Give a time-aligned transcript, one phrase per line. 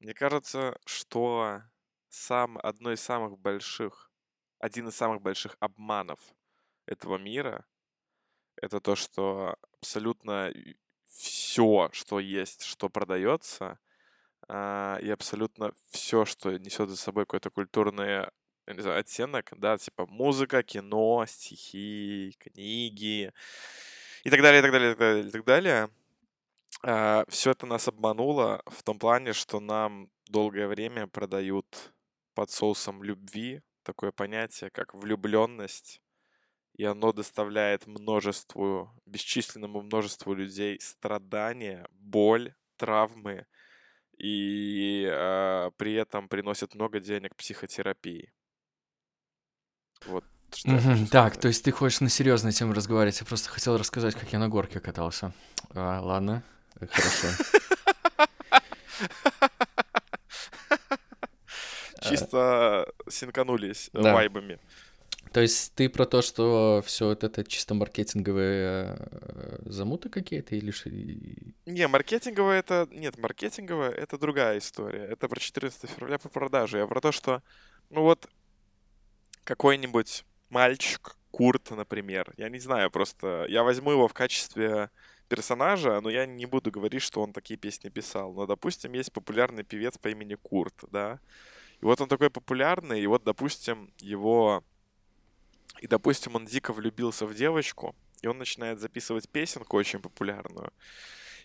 [0.00, 1.62] Мне кажется, что
[2.08, 4.10] сам одно из самых больших,
[4.58, 6.18] один из самых больших обманов
[6.86, 7.66] этого мира
[8.56, 10.52] это то, что абсолютно
[11.06, 13.78] все, что есть, что продается,
[14.48, 18.26] а, и абсолютно все, что несет за собой какой-то культурный
[18.66, 23.32] не знаю, оттенок, да, типа музыка, кино, стихи, книги
[24.24, 25.90] и так далее, и так далее, и так далее, и так далее.
[26.82, 31.92] А, все это нас обмануло в том плане, что нам долгое время продают
[32.34, 36.00] под соусом любви такое понятие, как влюбленность,
[36.76, 43.46] и оно доставляет множеству, бесчисленному множеству людей страдания, боль, травмы,
[44.16, 48.32] и э, при этом приносит много денег психотерапии.
[50.06, 53.20] Вот что угу, так, то есть ты хочешь на серьезную тему разговаривать?
[53.20, 55.32] Я просто хотел рассказать, как я на горке катался.
[55.74, 56.42] А, ладно,
[56.80, 57.28] э, хорошо.
[62.02, 64.58] Чисто синканулись вайбами.
[65.32, 70.72] То есть ты про то, что все вот это чисто маркетинговые э, замуты какие-то или
[70.72, 70.90] что?
[70.90, 72.88] Не, маркетинговое это...
[72.90, 75.04] Нет, маркетинговое это другая история.
[75.04, 76.78] Это про 14 февраля по продаже.
[76.78, 77.42] Я про то, что...
[77.90, 78.28] Ну вот
[79.44, 82.32] какой-нибудь мальчик, Курт, например.
[82.36, 84.90] Я не знаю, просто я возьму его в качестве
[85.30, 88.34] персонажа, но я не буду говорить, что он такие песни писал.
[88.34, 91.20] Но, допустим, есть популярный певец по имени Курт, да.
[91.80, 94.62] И вот он такой популярный, и вот, допустим, его
[95.80, 100.72] и, допустим, он дико влюбился в девочку, и он начинает записывать песенку очень популярную.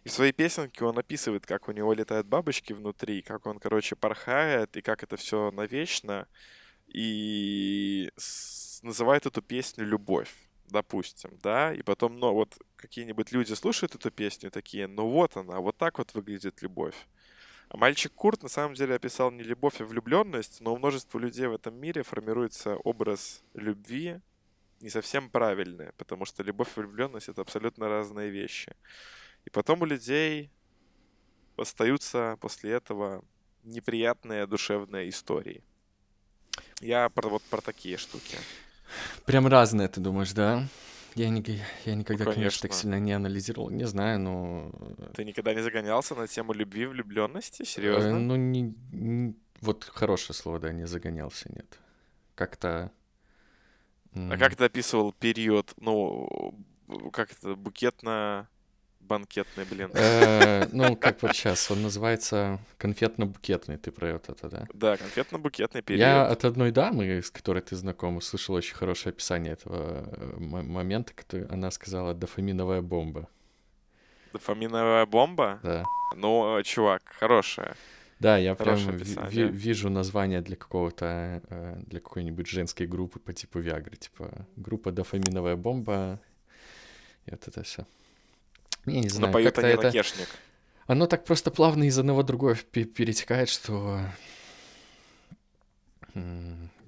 [0.03, 3.95] И в своей песенке он описывает, как у него летают бабочки внутри, как он, короче,
[3.95, 6.27] порхает, и как это все навечно.
[6.88, 8.11] И
[8.81, 10.33] называет эту песню «Любовь»
[10.67, 15.59] допустим, да, и потом, ну, вот какие-нибудь люди слушают эту песню такие, ну вот она,
[15.59, 16.95] вот так вот выглядит любовь.
[17.69, 21.47] А мальчик Курт на самом деле описал не любовь, а влюбленность, но у множества людей
[21.47, 24.19] в этом мире формируется образ любви
[24.81, 28.75] не совсем правильный, потому что любовь и влюбленность это абсолютно разные вещи.
[29.45, 30.52] И потом у людей
[31.58, 33.23] остаются после этого
[33.64, 35.64] неприятные душевные истории.
[36.81, 38.37] Я про, вот про такие штуки.
[39.26, 40.68] Прям разные, ты думаешь, да?
[41.16, 41.42] Я, не,
[41.86, 42.34] я никогда, ну, конечно.
[42.34, 44.72] конечно, так сильно не анализировал, не знаю, но...
[45.16, 47.64] Ты никогда не загонялся на тему любви, влюбленности?
[47.64, 48.10] Серьезно?
[48.10, 49.36] Э, ну, не, не...
[49.62, 51.80] Вот хорошее слово, да, не загонялся, нет.
[52.36, 52.92] Как-то...
[54.14, 56.54] А как ты описывал период, ну,
[57.12, 58.50] как это, букетно
[59.08, 59.89] банкетный, блин.
[59.93, 64.67] Э, ну, как вот сейчас, он называется конфетно-букетный, ты про это, да?
[64.73, 65.99] Да, конфетно-букетный период.
[66.02, 71.14] Я от одной дамы, с которой ты знаком, услышал очень хорошее описание этого э, момента,
[71.49, 73.27] она сказала «дофаминовая бомба».
[74.33, 75.60] Дофаминовая бомба?
[75.64, 75.83] Да.
[76.16, 77.76] Ну, чувак, хорошая.
[78.20, 83.60] Да, я прям ви- вижу название для какого-то, э, для какой-нибудь женской группы по типу
[83.60, 86.20] Виагры, типа группа дофаминовая бомба,
[87.26, 87.86] и вот это все.
[88.86, 89.92] Я не знаю, Напоют они это...
[89.92, 90.28] кешник.
[90.88, 94.02] Оно так просто плавно из одного в другое перетекает, что...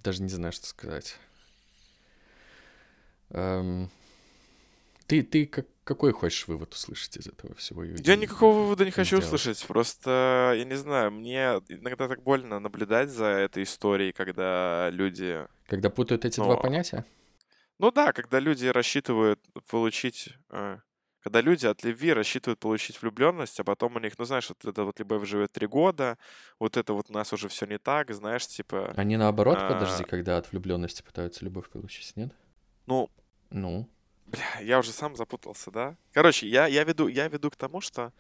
[0.03, 1.17] Даже не знаю, что сказать.
[3.29, 3.89] Эм...
[5.07, 7.83] Ты, ты как, какой хочешь вывод услышать из этого всего?
[7.83, 9.25] Я никакого вывода не хочу делать.
[9.25, 9.65] услышать.
[9.65, 15.47] Просто, я не знаю, мне иногда так больно наблюдать за этой историей, когда люди...
[15.67, 17.05] Когда путают эти ну, два понятия?
[17.79, 20.79] Ну да, когда люди рассчитывают получить э,
[21.27, 24.85] когда люди от любви рассчитывают получить влюбленность, а потом у них, ну знаешь, вот это
[24.85, 26.17] вот любовь живет три года,
[26.57, 28.93] вот это вот у нас уже все не так, знаешь, типа...
[28.95, 29.73] Они наоборот, а...
[29.73, 32.33] подожди, когда от влюбленности пытаются любовь получить, нет?
[32.85, 33.09] Ну...
[33.49, 33.89] Ну?
[34.27, 35.97] Бля, я уже сам запутался, да?
[36.13, 38.13] Короче, я, я, веду, я веду к тому, что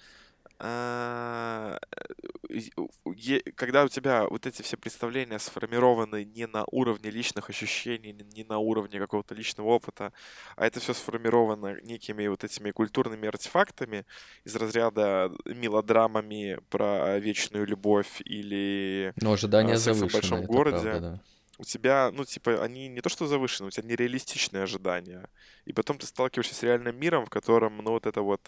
[3.55, 8.57] когда у тебя вот эти все представления сформированы не на уровне личных ощущений, не на
[8.57, 10.13] уровне какого-то личного опыта,
[10.55, 14.05] а это все сформировано некими вот этими культурными артефактами
[14.45, 20.77] из разряда мелодрамами про вечную любовь или Но ожидания а, в большом городе.
[20.77, 21.21] Правда, да
[21.57, 25.27] у тебя, ну, типа, они не то что завышены, у тебя нереалистичные ожидания.
[25.65, 28.41] И потом ты сталкиваешься с реальным миром, в котором, ну, вот эта вот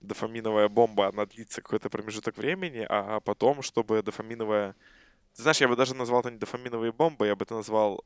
[0.00, 4.74] дофаминовая бомба, она длится какой-то промежуток времени, а потом, чтобы дофаминовая...
[5.34, 8.04] Ты знаешь, я бы даже назвал это не дофаминовые бомбы, я бы это назвал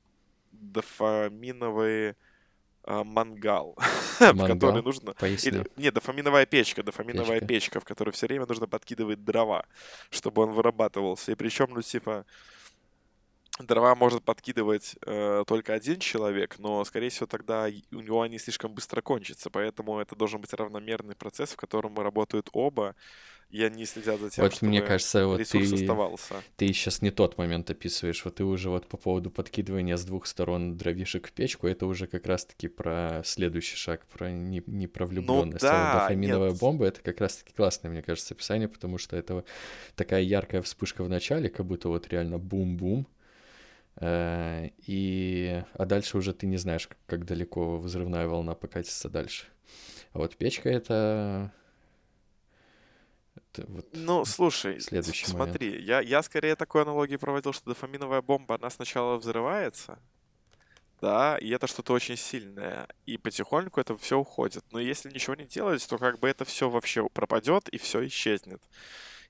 [0.53, 2.15] дофаминовый
[2.85, 3.77] э, мангал,
[4.21, 5.15] в который нужно...
[5.21, 7.47] Или, не, дофаминовая печка, дофаминовая печка.
[7.47, 9.67] печка, в которую все время нужно подкидывать дрова,
[10.11, 11.33] чтобы он вырабатывался.
[11.33, 12.25] И причем, ну, типа,
[13.61, 18.73] дрова может подкидывать э, только один человек, но, скорее всего, тогда у него они слишком
[18.75, 19.51] быстро кончатся.
[19.51, 22.97] Поэтому это должен быть равномерный процесс, в котором работают оба,
[23.51, 26.35] и они следят за тем, вот чтобы мне кажется, вот ресурс ты, оставался.
[26.57, 28.25] Ты сейчас не тот момент описываешь.
[28.25, 32.09] Вот ты уже вот по поводу подкидывания с двух сторон дровишек в печку, это уже
[32.09, 35.63] как раз-таки про следующий шаг, про не, не про влюбленность.
[35.63, 36.59] Ну, да, а дофаминовая нет.
[36.59, 39.45] бомба— это как раз-таки классное, мне кажется, описание, потому что это
[39.95, 43.07] такая яркая вспышка в начале, как будто вот реально бум-бум,
[44.01, 49.47] и, а дальше уже ты не знаешь, как, далеко взрывная волна покатится дальше.
[50.13, 51.53] А вот печка это...
[53.37, 55.87] это вот ну, слушай, следующий смотри, момент.
[55.87, 59.99] я, я скорее такой аналогии проводил, что дофаминовая бомба, она сначала взрывается,
[61.01, 64.65] да, и это что-то очень сильное, и потихоньку это все уходит.
[64.73, 68.63] Но если ничего не делать, то как бы это все вообще пропадет и все исчезнет.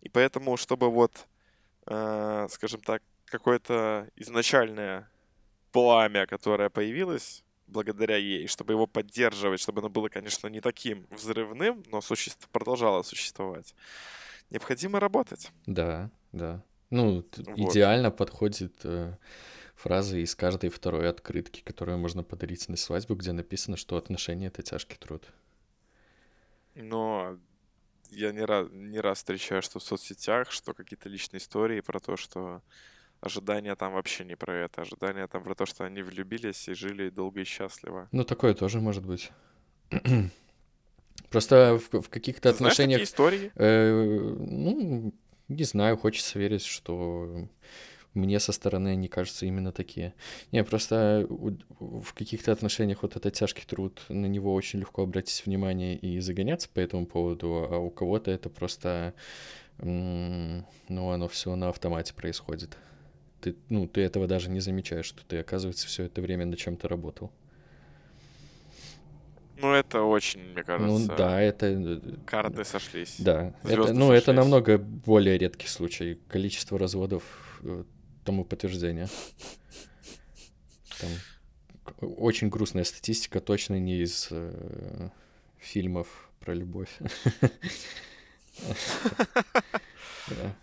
[0.00, 1.26] И поэтому, чтобы вот,
[1.86, 3.02] э, скажем так,
[3.34, 5.08] какое-то изначальное
[5.72, 11.82] пламя, которое появилось благодаря ей, чтобы его поддерживать, чтобы оно было, конечно, не таким взрывным,
[11.90, 12.30] но суще...
[12.52, 13.74] продолжало существовать.
[14.50, 15.50] Необходимо работать.
[15.66, 16.62] Да, да.
[16.90, 17.38] Ну, вот.
[17.56, 19.16] идеально подходит э,
[19.74, 24.62] фраза из каждой второй открытки, которую можно подарить на свадьбу, где написано, что отношения— это
[24.62, 25.26] тяжкий труд.
[26.76, 27.36] Но
[28.10, 32.16] я не раз, не раз встречаю, что в соцсетях, что какие-то личные истории про то,
[32.16, 32.62] что
[33.24, 34.82] ожидания там вообще не про это.
[34.82, 38.08] Ожидания там про то, что они влюбились и жили долго и счастливо.
[38.12, 39.30] Ну, такое тоже может быть.
[41.30, 42.98] Просто в, в каких-то отношениях...
[42.98, 43.52] Знаешь истории?
[43.54, 45.12] Э, ну,
[45.48, 47.48] не знаю, хочется верить, что
[48.12, 50.14] мне со стороны они кажутся именно такие.
[50.52, 55.96] Не, просто в каких-то отношениях вот этот тяжкий труд, на него очень легко обратить внимание
[55.96, 59.14] и загоняться по этому поводу, а у кого-то это просто,
[59.78, 60.64] ну,
[61.10, 62.78] оно все на автомате происходит
[63.44, 66.88] ты, ну, ты этого даже не замечаешь, что ты, оказывается, все это время на чем-то
[66.88, 67.30] работал.
[69.58, 71.10] Ну, это очень, мне ну кажется.
[71.10, 71.66] Ну, да, это...
[71.66, 73.16] Э, карты сошлись.
[73.18, 73.54] Да.
[73.62, 74.22] Это, ну, сошлись.
[74.22, 76.18] это намного более редкий случай.
[76.28, 77.84] Количество разводов э,
[78.24, 79.08] тому подтверждение.
[81.00, 81.10] Там
[82.00, 85.10] очень грустная статистика, точно не из э,
[85.58, 86.98] фильмов про любовь.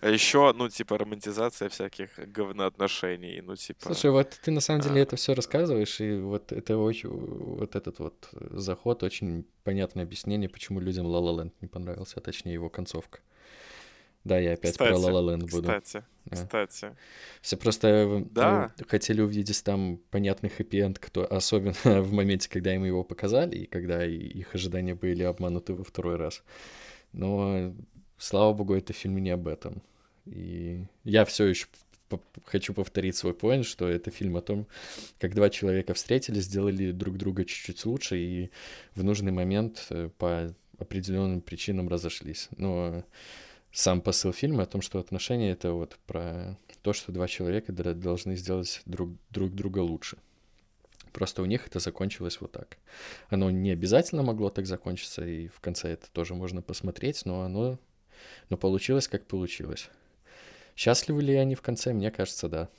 [0.01, 3.85] А еще, ну, типа, романтизация всяких говноотношений, ну, типа...
[3.85, 5.03] Слушай, вот ты на самом деле а...
[5.03, 10.79] это все рассказываешь, и вот это очень, вот этот вот заход, очень понятное объяснение, почему
[10.79, 13.19] людям La La Land не понравился, а точнее его концовка.
[14.23, 15.63] Да, я опять кстати, про La La Land буду.
[15.63, 16.35] Кстати, да.
[16.35, 16.95] кстати.
[17.41, 18.71] Все просто э, да.
[18.87, 24.05] хотели увидеть там понятный хэппи-энд, кто, особенно в моменте, когда им его показали, и когда
[24.05, 26.43] их ожидания были обмануты во второй раз.
[27.13, 27.73] Но
[28.21, 29.81] Слава богу, это фильм не об этом.
[30.27, 31.65] И я все еще
[32.45, 34.67] хочу повторить свой поинт, что это фильм о том,
[35.17, 38.51] как два человека встретились, сделали друг друга чуть-чуть лучше и
[38.93, 42.49] в нужный момент э, по определенным причинам разошлись.
[42.57, 43.03] Но
[43.71, 48.35] сам посыл фильма о том, что отношения— это вот про то, что два человека должны
[48.35, 50.19] сделать друг, друг друга лучше.
[51.11, 52.77] Просто у них это закончилось вот так.
[53.29, 57.77] Оно не обязательно могло так закончиться, и в конце это тоже можно посмотреть, но оно
[58.49, 59.89] но получилось, как получилось.
[60.75, 61.93] Счастливы ли они в конце?
[61.93, 62.69] Мне кажется, да.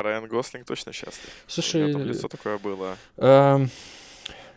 [0.00, 1.30] Райан Гослинг точно счастлив.
[1.46, 1.84] Слушай...
[1.84, 2.96] У него там лицо такое было.
[3.16, 3.70] Эм...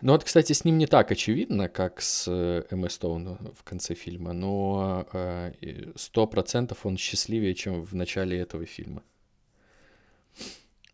[0.00, 3.94] Ну вот, кстати, с ним не так очевидно, как с э, Эммой Стоун в конце
[3.94, 9.02] фильма, но э, сто процентов он счастливее, чем в начале этого фильма.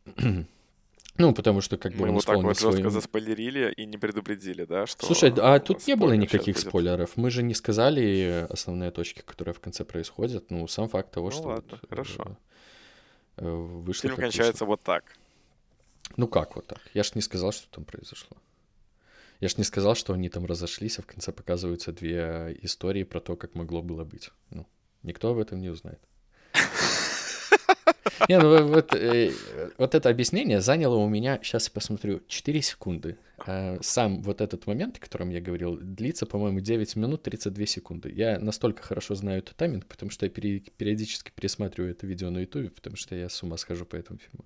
[1.21, 2.73] Ну, потому что как бы Мы он вот так вот свой...
[2.73, 4.87] жестко заспойлерили и не предупредили, да?
[4.87, 7.17] Что Слушай, а тут не было никаких спойлеров.
[7.17, 10.51] Мы же не сказали основные точки, которые в конце происходят.
[10.51, 11.49] Ну, сам факт того, ну, что...
[11.49, 12.39] ладно, вот, хорошо.
[13.37, 14.67] Э, вышло Фильм кончается вышло.
[14.67, 15.05] вот так.
[16.17, 16.81] Ну как вот так?
[16.95, 18.37] Я ж не сказал, что там произошло.
[19.41, 23.21] Я ж не сказал, что они там разошлись, а в конце показываются две истории про
[23.21, 24.31] то, как могло было быть.
[24.51, 24.67] Ну,
[25.03, 26.01] никто об этом не узнает.
[28.29, 29.33] Не, ну вот, э,
[29.79, 33.17] вот это объяснение заняло у меня, сейчас я посмотрю, 4 секунды.
[33.47, 38.11] А сам вот этот момент, о котором я говорил, длится, по-моему, 9 минут 32 секунды.
[38.11, 42.71] Я настолько хорошо знаю этот тайминг, потому что я периодически пересматриваю это видео на ютубе,
[42.71, 44.45] потому что я с ума схожу по этому фильму.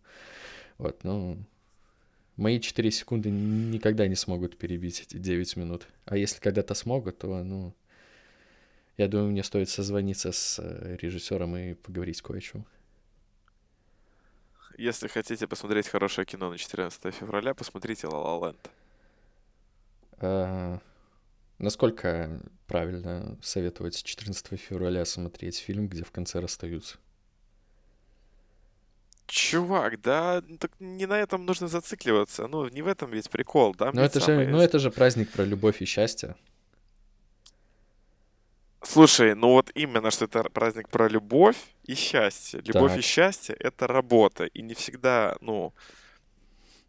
[0.78, 1.38] Вот, ну,
[2.36, 5.86] мои 4 секунды никогда не смогут перебить эти 9 минут.
[6.04, 7.74] А если когда-то смогут, то, ну,
[8.96, 12.66] я думаю, мне стоит созвониться с э, режиссером и поговорить кое о чем.
[14.76, 18.70] Если хотите посмотреть хорошее кино на 14 февраля, посмотрите «Ла Ла Ленд».
[20.18, 20.78] А,
[21.58, 26.98] насколько правильно советовать 14 февраля смотреть фильм, где в конце расстаются?
[29.26, 32.46] Чувак, да, так не на этом нужно зацикливаться.
[32.46, 33.90] Ну, не в этом ведь прикол, да?
[33.92, 36.36] Ну это, же, ну это же праздник про любовь и счастье.
[38.84, 42.60] Слушай, ну вот именно, что это праздник про любовь и счастье.
[42.64, 42.98] Любовь так.
[42.98, 44.44] и счастье— это работа.
[44.44, 45.72] И не всегда, ну,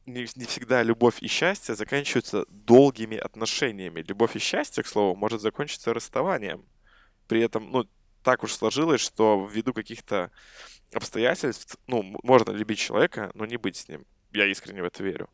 [0.06, 4.02] не, не всегда любовь и счастье заканчиваются долгими отношениями.
[4.08, 6.66] Любовь и счастье, к слову, может закончиться расставанием.
[7.28, 7.86] При этом, ну,
[8.24, 10.32] так уж сложилось, что ввиду каких-то
[10.94, 14.06] обстоятельств, ну, можно любить человека, но не быть с ним.
[14.34, 15.30] Я искренне в это верю.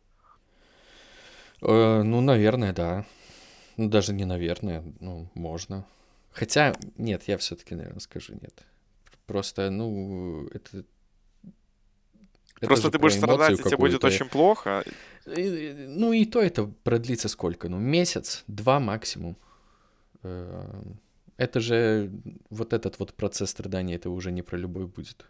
[1.62, 3.06] Э, ну, наверное, да.
[3.78, 5.86] Ну, даже не наверное, ну, можно.
[6.32, 8.64] Хотя, нет, я все-таки, наверное, скажу нет.
[9.26, 10.86] Просто, ну, это...
[12.60, 14.84] Просто ты будешь страдать, и тебе будет очень плохо.
[15.26, 17.70] Ну, и то это продлится сколько?
[17.70, 19.36] Ну, месяц, два максимум.
[20.24, 20.82] Э,
[21.38, 22.12] это же
[22.50, 25.26] вот этот вот процесс страдания, это уже не про любовь будет.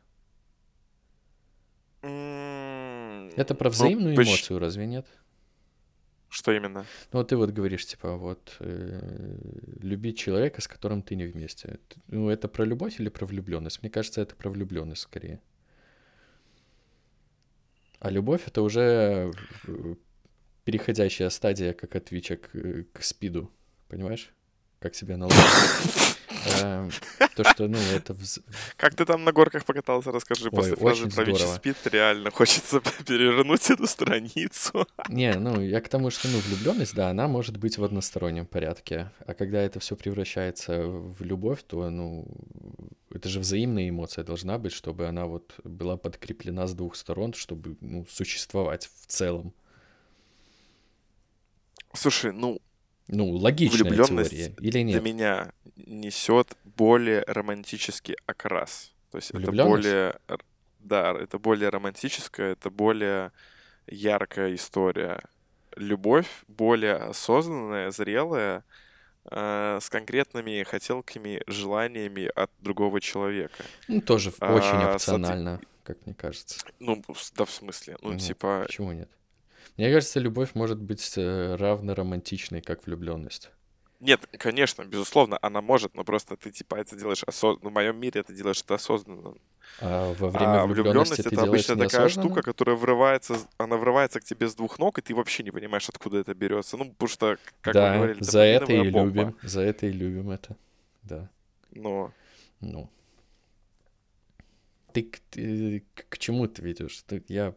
[2.01, 5.05] Это про ну, взаимную ну, эмоцию, разве нет?
[6.31, 6.85] Что именно?
[7.11, 9.37] Ну, вот ты вот говоришь, типа, вот, э,
[9.81, 11.77] любить человека, с которым ты не вместе.
[12.07, 13.81] Ну, это про любовь или про влюбленность?
[13.81, 15.41] Мне кажется, это про влюбленность скорее.
[17.99, 19.33] А любовь это уже
[19.67, 19.95] э,
[20.63, 23.51] переходящая стадия, как от ВИЧа к, к СПИДу.
[23.89, 24.31] Понимаешь?
[24.79, 26.17] Как себя наладить.
[26.45, 26.91] Эм,
[27.35, 28.15] то, что, ну, это...
[28.77, 30.49] Как ты там на горках покатался, расскажи.
[30.49, 34.87] После фразы про ВИЧ спит реально хочется перевернуть эту страницу.
[35.09, 39.11] Не, ну, я к тому, что, ну, влюбленность, да, она может быть в одностороннем порядке.
[39.25, 42.25] А когда это все превращается в любовь, то, ну,
[43.13, 47.77] это же взаимная эмоция должна быть, чтобы она вот была подкреплена с двух сторон, чтобы,
[47.81, 49.53] ну, существовать в целом.
[51.93, 52.61] Слушай, ну,
[53.11, 55.03] ну, логичная теория, или нет?
[55.03, 58.93] для меня несет более романтический окрас.
[59.11, 60.15] То есть это более...
[60.79, 63.31] Да, это более романтическая, это более
[63.85, 65.21] яркая история.
[65.75, 68.63] Любовь более осознанная, зрелая,
[69.25, 73.63] э, с конкретными хотелками, желаниями от другого человека.
[73.87, 75.69] Ну, тоже а, очень опционально, соответ...
[75.83, 76.59] как мне кажется.
[76.79, 77.03] Ну,
[77.35, 77.97] да, в смысле.
[78.01, 78.63] Ну, ну типа...
[78.65, 79.09] Почему нет?
[79.77, 83.51] Мне кажется, любовь может быть э, равно романтичной, как влюбленность.
[84.01, 87.69] Нет, конечно, безусловно, она может, но просто ты типа это делаешь осознанно.
[87.69, 89.35] В моем мире это делаешь это осознанно.
[89.79, 94.47] А во время а влюбленности это обычно такая штука, которая врывается, она врывается к тебе
[94.47, 96.77] с двух ног, и ты вообще не понимаешь, откуда это берется.
[96.77, 99.21] Ну, потому что, как да, мы говорили, за это и бомба.
[99.21, 100.57] любим, за это и любим это,
[101.03, 101.29] да.
[101.71, 102.11] Но.
[102.59, 102.89] Ну.
[104.93, 107.03] Ты, ты к чему ты ведешь?
[107.05, 107.53] Ты, я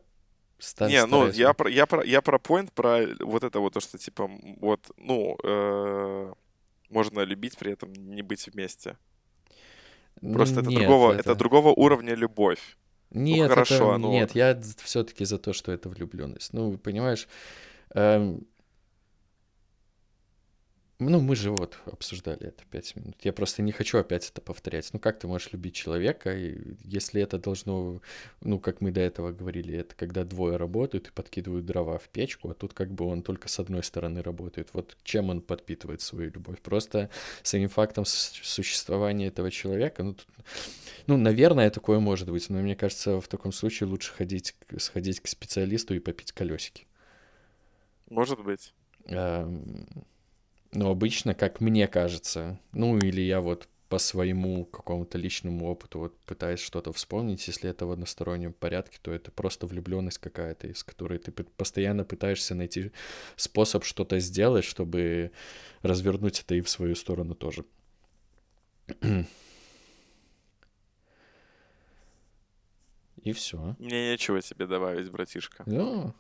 [0.65, 3.81] Ста- не, ну я про, я про я про point про вот это вот то,
[3.81, 4.31] что типа
[4.61, 6.33] вот ну э,
[6.89, 8.97] можно любить при этом не быть вместе.
[10.21, 11.21] Просто нет, это другого это...
[11.21, 12.77] это другого уровня любовь.
[13.11, 14.11] Ну, нет, ну, хорошо, это, ну...
[14.11, 16.53] нет, я все-таки за то, что это влюбленность.
[16.53, 17.29] Ну, понимаешь,
[17.95, 18.47] эм,
[21.01, 23.17] ну, мы же вот обсуждали это пять минут.
[23.23, 24.91] Я просто не хочу опять это повторять.
[24.93, 26.37] Ну, как ты можешь любить человека,
[26.85, 28.01] если это должно,
[28.41, 32.51] ну, как мы до этого говорили, это когда двое работают и подкидывают дрова в печку,
[32.51, 34.69] а тут как бы он только с одной стороны работает.
[34.73, 36.61] Вот чем он подпитывает свою любовь?
[36.61, 37.11] Просто
[37.43, 40.29] самим фактом существования этого человека, ну, тут,
[41.07, 45.27] ну, наверное, такое может быть, но мне кажется, в таком случае лучше ходить, сходить к
[45.27, 46.87] специалисту и попить колесики.
[48.09, 48.73] Может быть.
[50.75, 56.19] Но обычно, как мне кажется, ну или я вот по своему какому-то личному опыту вот
[56.27, 61.19] пытаюсь что-то вспомнить, если это в одностороннем порядке, то это просто влюбленность какая-то, из которой
[61.19, 62.91] ты постоянно пытаешься найти
[63.37, 65.31] способ что-то сделать, чтобы
[65.83, 67.65] развернуть это и в свою сторону тоже.
[73.23, 73.75] И все.
[73.79, 75.63] Мне нечего тебе добавить, братишка.
[75.65, 76.15] Ну,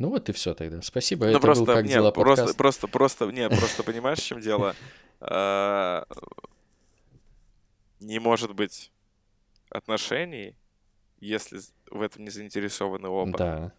[0.00, 0.80] ну вот и все тогда.
[0.80, 1.26] Спасибо.
[1.26, 2.56] Ну, Это просто, был как не, дела просто, подкаст.
[2.56, 4.74] просто, просто, не, просто понимаешь, в чем дело?
[5.20, 6.06] А,
[8.00, 8.90] не может быть
[9.68, 10.56] отношений,
[11.20, 13.36] если в этом не заинтересованы оба.
[13.38, 13.72] Да.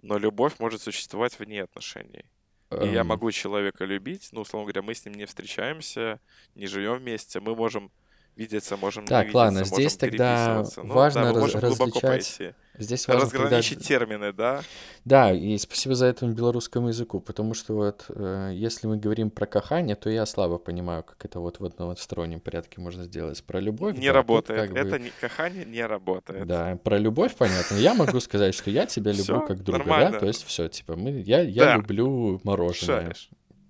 [0.00, 2.24] Но любовь может существовать вне отношений.
[2.70, 3.08] И я эм.
[3.08, 6.20] могу человека любить, ну, условно говоря, мы с ним не встречаемся,
[6.54, 7.90] не живем вместе, мы можем
[8.38, 12.54] видеться, можем так, не ладно, видеться, здесь тогда ну, важно да, раз, различать...
[12.78, 13.88] Здесь важно Разграничить тогда...
[13.88, 14.62] термины, да?
[15.04, 19.46] Да, и спасибо за это белорусскому языку, потому что вот э, если мы говорим про
[19.46, 23.42] кахание, то я слабо понимаю, как это вот в одностороннем порядке можно сделать.
[23.42, 23.98] Про любовь...
[23.98, 24.70] Не да, работает.
[24.76, 24.98] это бы...
[25.00, 26.46] не, кахание не работает.
[26.46, 27.74] Да, про любовь понятно.
[27.74, 30.12] Я могу сказать, что я тебя люблю как друга, да?
[30.12, 33.12] То есть все, типа, мы, я, я люблю мороженое.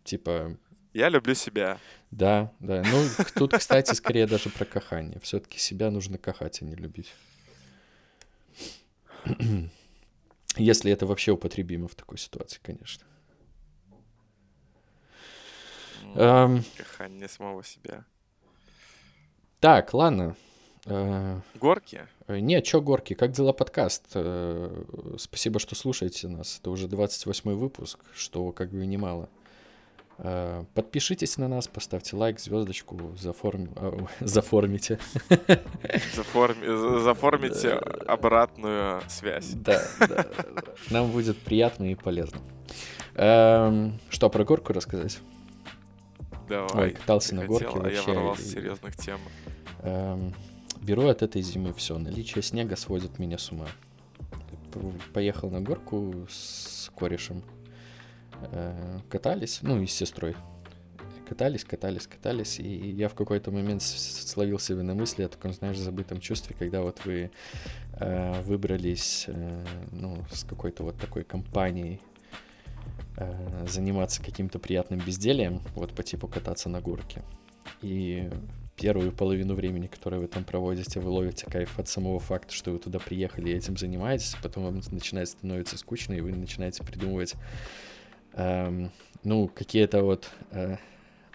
[0.04, 0.54] Типа...
[0.92, 1.78] Я люблю себя.
[2.10, 2.82] Да, да.
[2.90, 5.20] Ну, тут, кстати, скорее даже про кахание.
[5.20, 7.12] Все-таки себя нужно кахать, а не любить.
[10.56, 13.04] Если это вообще употребимо в такой ситуации, конечно.
[16.14, 16.64] Эм...
[16.76, 18.04] Кахание самого себя.
[19.60, 20.36] Так, ладно.
[20.86, 22.06] Э, горки?
[22.26, 23.14] Э, нет, чё горки?
[23.14, 24.04] Как дела подкаст?
[24.14, 24.84] Э,
[25.18, 26.58] спасибо, что слушаете нас.
[26.58, 29.28] Это уже 28 выпуск, что как бы немало.
[30.74, 33.68] Подпишитесь на нас, поставьте лайк, звездочку, заформ...
[34.20, 34.98] заформите.
[36.14, 36.98] Заформи...
[37.00, 39.52] Заформите обратную связь.
[39.54, 40.26] Да, да,
[40.90, 42.40] Нам будет приятно и полезно.
[43.14, 45.20] Эм, что, про горку рассказать?
[46.48, 46.84] Давай.
[46.84, 47.98] Ой, катался на горке хотел, вообще.
[47.98, 49.20] А я ворвался серьезных тем.
[49.82, 50.34] Эм,
[50.80, 51.98] беру от этой зимы все.
[51.98, 53.66] Наличие снега сводит меня с ума.
[55.12, 57.42] Поехал на горку с корешем.
[58.52, 60.36] Э, катались, ну и с сестрой.
[61.28, 62.58] Катались, катались, катались.
[62.58, 66.80] И я в какой-то момент словил себя на мысли о таком, знаешь, забытом чувстве, когда
[66.80, 67.30] вот вы
[67.94, 72.00] э, выбрались э, ну, с какой-то вот такой компанией
[73.18, 77.22] э, заниматься каким-то приятным бездельем, вот по типу кататься на горке.
[77.82, 78.30] И
[78.76, 82.78] первую половину времени, которое вы там проводите, вы ловите кайф от самого факта, что вы
[82.78, 87.34] туда приехали и этим занимаетесь, потом вам начинает становиться скучно, и вы начинаете придумывать,
[88.38, 88.90] эм,
[89.24, 90.76] ну, какие-то вот э,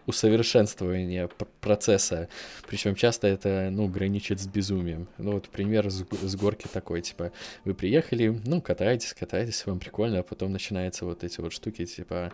[0.05, 1.29] усовершенствования
[1.61, 2.29] процесса.
[2.67, 5.07] Причем часто это, ну, граничит с безумием.
[5.17, 7.31] Ну, вот пример с, с горки такой, типа,
[7.65, 12.31] вы приехали, ну, катаетесь, катаетесь, вам прикольно, а потом начинаются вот эти вот штуки, типа,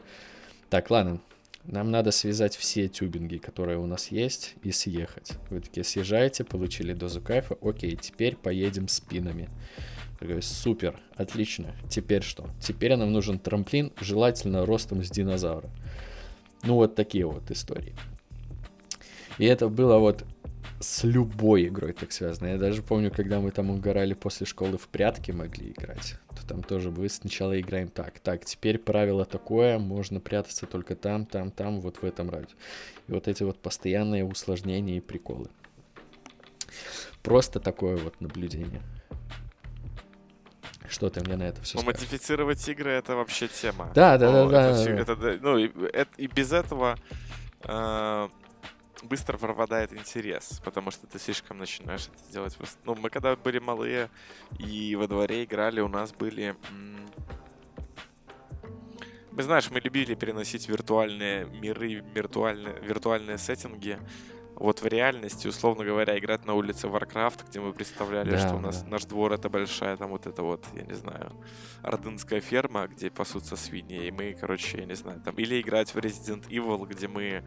[0.69, 1.19] так, ладно,
[1.65, 5.33] нам надо связать все тюбинги, которые у нас есть, и съехать.
[5.49, 9.49] Вы такие съезжаете, получили дозу кайфа, окей, теперь поедем спинами.
[10.19, 11.73] Такой, супер, отлично.
[11.89, 12.49] Теперь что?
[12.61, 15.69] Теперь нам нужен трамплин, желательно ростом с динозавра.
[16.63, 17.95] Ну, вот такие вот истории.
[19.37, 20.25] И это было вот
[20.81, 22.47] с любой игрой так связано.
[22.47, 26.63] Я даже помню, когда мы там угорали после школы в прятки могли играть, то там
[26.63, 28.19] тоже мы сначала играем так.
[28.19, 32.55] Так, теперь правило такое, можно прятаться только там, там, там, вот в этом радиусе.
[33.07, 35.47] И вот эти вот постоянные усложнения и приколы.
[37.23, 38.81] Просто такое вот наблюдение.
[40.89, 43.91] Что ты мне на это все ну, модифицировать игры это вообще тема.
[43.93, 44.71] Да, да, да, да.
[44.71, 46.97] Это, это, ну, и, это, и без этого
[47.63, 48.29] э,
[49.03, 52.57] быстро пропадает интерес, потому что ты слишком начинаешь это делать.
[52.85, 54.09] Ну, мы когда были малые
[54.57, 56.55] и во дворе играли, у нас были...
[59.31, 63.97] Мы, знаешь, мы любили переносить виртуальные миры, виртуальные, виртуальные сеттинги
[64.59, 68.59] вот в реальности, условно говоря, играть на улице Warcraft, где мы представляли, да, что у
[68.59, 68.89] нас да.
[68.89, 71.31] наш двор это большая, там вот это вот, я не знаю,
[71.81, 75.97] ордынская ферма, где пасутся свиньи, и мы, короче, я не знаю, там, или играть в
[75.97, 77.43] Resident Evil, где мы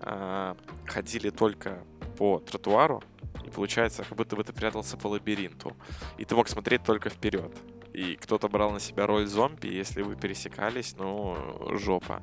[0.00, 0.54] э,
[0.86, 1.84] ходили только
[2.16, 3.02] по тротуару,
[3.44, 5.76] и получается, как будто бы ты прятался по лабиринту,
[6.16, 7.52] и ты мог смотреть только вперед
[7.94, 11.36] и кто-то брал на себя роль зомби, если вы пересекались, ну,
[11.78, 12.22] жопа.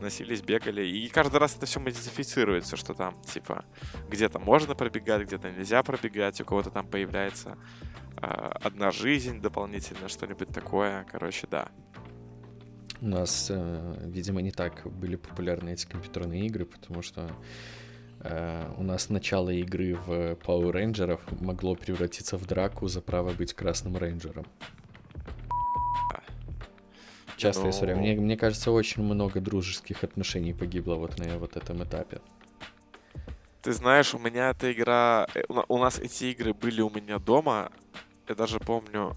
[0.00, 3.66] Носились, бегали, и каждый раз это все модифицируется, что там, типа,
[4.08, 7.58] где-то можно пробегать, где-то нельзя пробегать, у кого-то там появляется
[8.16, 8.26] э,
[8.62, 11.68] одна жизнь дополнительно, что-нибудь такое, короче, да.
[13.02, 17.30] У нас, э, видимо, не так были популярны эти компьютерные игры, потому что
[18.22, 23.54] Uh, у нас начало игры в Power Rangers могло превратиться в драку за право быть
[23.54, 24.44] красным рейнджером.
[27.40, 27.70] Частая Но...
[27.70, 27.94] история.
[27.94, 32.20] Мне, мне кажется, очень много дружеских отношений погибло вот на вот этом этапе.
[33.62, 35.26] Ты знаешь, у меня эта игра...
[35.34, 37.72] Э, у нас эти игры были у меня дома.
[38.28, 39.16] Я даже помню...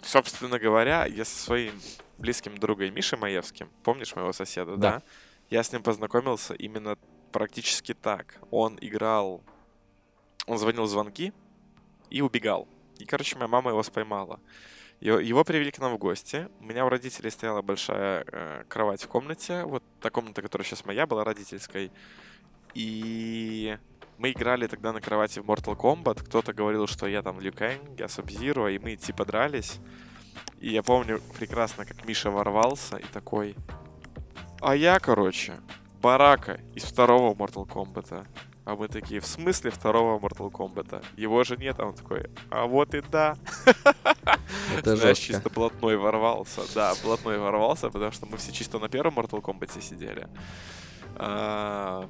[0.00, 1.74] Собственно говоря, я со своим
[2.18, 4.90] близким другом Мишей Маевским, помнишь моего соседа, да?
[4.90, 5.02] да?
[5.50, 6.96] Я с ним познакомился именно
[7.30, 8.38] практически так.
[8.50, 9.42] Он играл...
[10.46, 11.32] Он звонил звонки
[12.08, 12.66] и убегал.
[12.98, 14.40] И, короче, моя мама его споймала.
[15.02, 16.48] Его привели к нам в гости.
[16.60, 19.64] У меня у родителей стояла большая э, кровать в комнате.
[19.64, 21.90] Вот та комната, которая сейчас моя, была родительской.
[22.74, 23.76] И
[24.16, 26.22] мы играли тогда на кровати в Mortal Kombat.
[26.24, 29.80] Кто-то говорил, что я там Лю Кэнг, я Сабзиро, и мы типа дрались.
[30.60, 33.56] И я помню прекрасно, как Миша ворвался и такой...
[34.60, 35.54] А я, короче,
[36.00, 38.24] Барака из второго Mortal Kombat.
[38.64, 41.04] А мы такие, в смысле второго Mortal Kombat?
[41.16, 43.36] Его же нет, а он такой, а вот и да.
[44.78, 45.32] Это Знаешь, жестко.
[45.34, 46.60] чисто блатной ворвался.
[46.74, 50.28] Да, блатной ворвался, потому что мы все чисто на первом Mortal Kombat сидели.
[51.16, 52.08] А,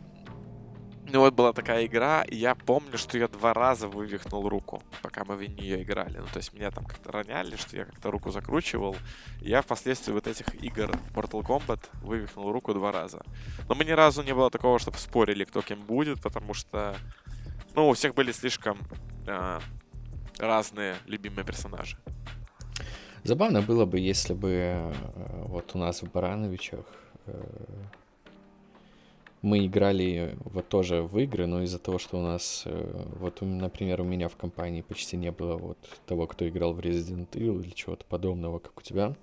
[1.12, 5.24] ну вот была такая игра, и я помню, что я два раза вывихнул руку, пока
[5.24, 6.18] мы в нее играли.
[6.18, 8.96] Ну, то есть меня там как-то роняли, что я как-то руку закручивал.
[9.42, 13.22] И я впоследствии вот этих игр Mortal Kombat вывихнул руку два раза.
[13.68, 16.96] Но мы ни разу не было такого, чтобы спорили, кто кем будет, потому что,
[17.74, 18.78] ну, у всех были слишком
[19.26, 19.60] э,
[20.38, 21.98] разные любимые персонажи.
[23.24, 24.92] Забавно было бы, если бы э,
[25.46, 26.86] вот у нас в Барановичах
[27.26, 27.44] э,
[29.42, 34.00] мы играли вот тоже в игры, но из-за того, что у нас, э, вот, например,
[34.00, 37.70] у меня в компании почти не было вот того, кто играл в Resident Evil или
[37.70, 39.16] чего-то подобного, как у тебя.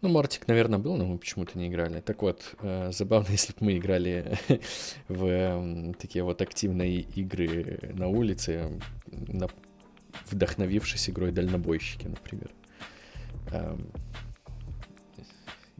[0.00, 2.00] Ну, Мортик, наверное, был, но мы почему-то не играли.
[2.00, 2.54] Так вот,
[2.90, 4.36] забавно, если бы мы играли
[5.08, 8.80] в такие вот активные игры на улице,
[10.28, 12.50] вдохновившись игрой дальнобойщики, например.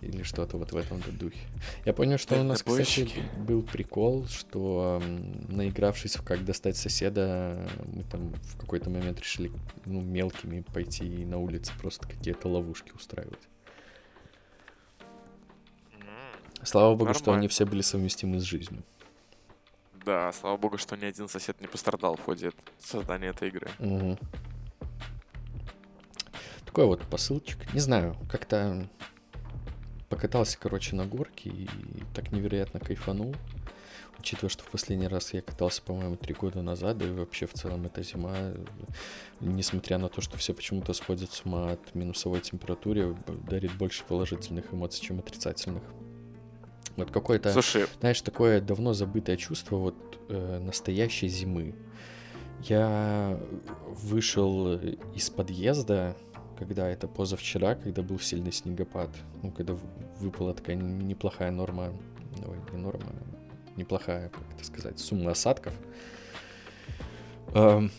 [0.01, 1.39] Или что-то вот в этом духе.
[1.85, 3.09] Я понял, что у нас, кстати,
[3.39, 5.03] был прикол, что
[5.49, 9.53] наигравшись в «Как достать соседа», мы там в какой-то момент решили
[9.85, 13.49] ну, мелкими пойти на улице просто какие-то ловушки устраивать.
[16.63, 17.19] Слава богу, Нормально.
[17.19, 18.83] что они все были совместимы с жизнью.
[20.05, 23.69] Да, слава богу, что ни один сосед не пострадал в ходе создания этой игры.
[23.79, 24.19] Угу.
[26.65, 27.73] Такой вот посылчик.
[27.75, 28.89] Не знаю, как-то
[30.11, 31.69] покатался, короче, на горке и
[32.15, 33.35] так невероятно кайфанул.
[34.19, 37.55] Учитывая, что в последний раз я катался, по-моему, три года назад, да и вообще в
[37.55, 38.37] целом эта зима,
[39.41, 43.17] несмотря на то, что все почему-то сходят с ума от минусовой температуры,
[43.49, 45.83] дарит больше положительных эмоций, чем отрицательных.
[46.97, 47.87] Вот какое-то, Слушай...
[48.01, 51.75] знаешь, такое давно забытое чувство вот э, настоящей зимы.
[52.65, 53.41] Я
[53.87, 54.75] вышел
[55.15, 56.15] из подъезда,
[56.61, 59.09] когда это позавчера, когда был сильный снегопад,
[59.43, 59.75] ну, когда
[60.21, 61.95] выпала такая неплохая норма,
[62.47, 63.07] ой, не норма,
[63.77, 65.73] неплохая, как это сказать, сумма осадков.
[67.55, 67.91] Эм,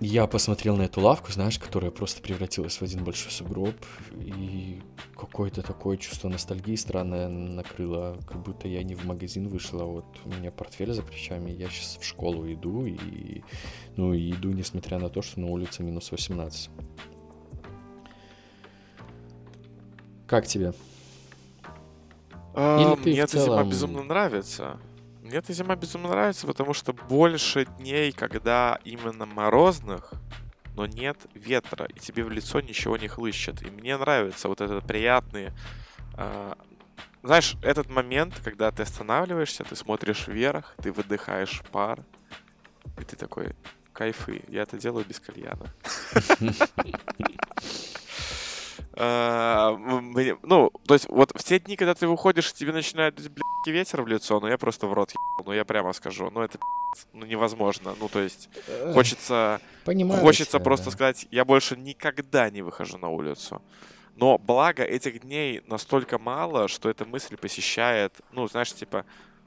[0.00, 3.74] я посмотрел на эту лавку, знаешь, которая просто превратилась в один большой сугроб,
[4.12, 4.82] и
[5.16, 10.04] какое-то такое чувство ностальгии странное накрыло, как будто я не в магазин вышел, а вот
[10.26, 13.42] у меня портфель за плечами, я сейчас в школу иду, и,
[13.96, 16.68] ну, иду, несмотря на то, что на улице минус 18.
[20.26, 20.72] Как тебе?
[22.54, 23.58] А, Или ты мне эта целом...
[23.58, 24.78] зима безумно нравится.
[25.22, 30.12] Мне эта зима безумно нравится, потому что больше дней, когда именно морозных,
[30.74, 33.62] но нет ветра, и тебе в лицо ничего не хлыщет.
[33.62, 35.50] И мне нравится вот этот приятный...
[36.16, 36.52] Э,
[37.22, 42.04] знаешь, этот момент, когда ты останавливаешься, ты смотришь вверх, ты выдыхаешь пар,
[42.98, 43.56] и ты такой,
[43.92, 45.74] кайфы, я это делаю без кальяна.
[48.96, 49.76] А,
[50.42, 54.06] ну, то есть вот в те дни, когда ты выходишь, тебе начинает блядь, ветер в
[54.06, 56.58] лицо, ну я просто в рот ебал, ну я прямо скажу, ну это
[57.12, 58.48] ну невозможно, ну то есть
[58.92, 60.90] хочется, Понимаю хочется тебя, просто да.
[60.92, 63.60] сказать, я больше никогда не выхожу на улицу.
[64.16, 69.04] Но благо этих дней настолько мало, что эта мысль посещает, ну знаешь, типа,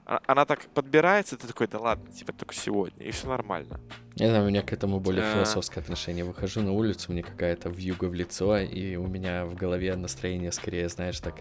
[0.08, 3.80] она так подбирается, ты такой, да ладно, типа только сегодня, и все нормально.
[4.16, 5.34] Не знаю, у меня к этому более а...
[5.34, 6.24] философское отношение.
[6.24, 10.88] Выхожу на улицу, мне какая-то вьюга в лицо, и у меня в голове настроение скорее,
[10.88, 11.36] знаешь, так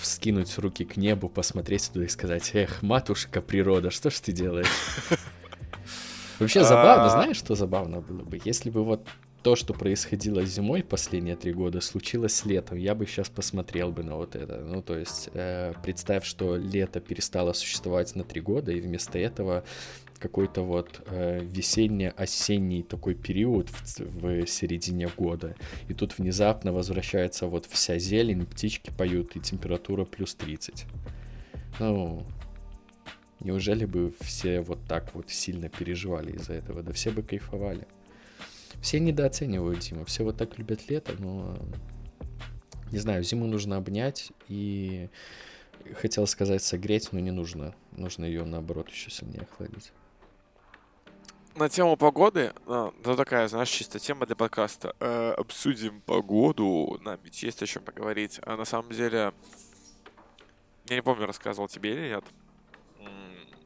[0.00, 4.70] вскинуть руки к небу, посмотреть туда и сказать, эх, матушка природа, что ж ты делаешь?
[6.38, 7.10] Вообще забавно, а.
[7.10, 8.40] знаешь, что забавно было бы?
[8.44, 9.06] Если бы вот
[9.42, 12.76] то, что происходило зимой последние три года, случилось летом.
[12.76, 14.60] Я бы сейчас посмотрел бы на вот это.
[14.60, 19.64] Ну, то есть, э, представь, что лето перестало существовать на три года, и вместо этого
[20.18, 25.56] какой-то вот э, весенне-осенний такой период в, в середине года.
[25.88, 30.84] И тут внезапно возвращается вот вся зелень, птички поют, и температура плюс 30.
[31.78, 32.26] Ну,
[33.40, 36.82] неужели бы все вот так вот сильно переживали из-за этого?
[36.82, 37.86] Да все бы кайфовали.
[38.80, 41.56] Все недооценивают зиму, все вот так любят лето, но
[42.90, 45.08] не знаю, зиму нужно обнять и
[45.94, 47.74] хотел сказать согреть, но не нужно.
[47.92, 49.92] Нужно ее наоборот еще сильнее охладить.
[51.56, 54.94] На тему погоды, ну, такая, знаешь, чисто тема для подкаста.
[55.00, 58.40] Э, обсудим погоду, нам ведь есть о чем поговорить.
[58.44, 59.32] А на самом деле,
[60.88, 62.24] я не помню, рассказывал тебе или нет,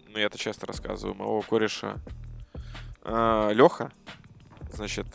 [0.08, 1.96] но я это часто рассказываю, моего кореша
[3.02, 3.92] э, Леха,
[4.74, 5.06] Значит,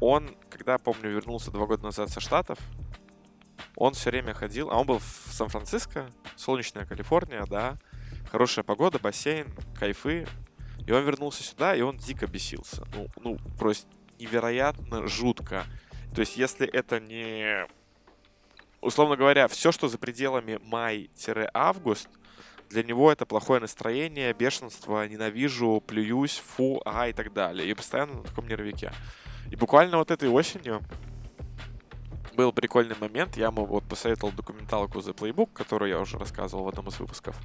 [0.00, 2.58] он, когда, помню, вернулся два года назад со Штатов,
[3.76, 7.78] он все время ходил, а он был в Сан-Франциско, солнечная Калифорния, да,
[8.30, 10.26] хорошая погода, бассейн, кайфы.
[10.86, 12.84] И он вернулся сюда, и он дико бесился.
[12.94, 15.64] Ну, ну просто невероятно жутко.
[16.14, 17.66] То есть, если это не...
[18.80, 22.08] Условно говоря, все, что за пределами май-август,
[22.72, 27.68] для него это плохое настроение, бешенство, ненавижу, плююсь, фу, ага и так далее.
[27.68, 28.92] И постоянно на таком нервике.
[29.50, 30.80] И буквально вот этой осенью
[32.34, 33.36] был прикольный момент.
[33.36, 37.38] Я ему вот посоветовал документалку The Playbook, которую я уже рассказывал в одном из выпусков.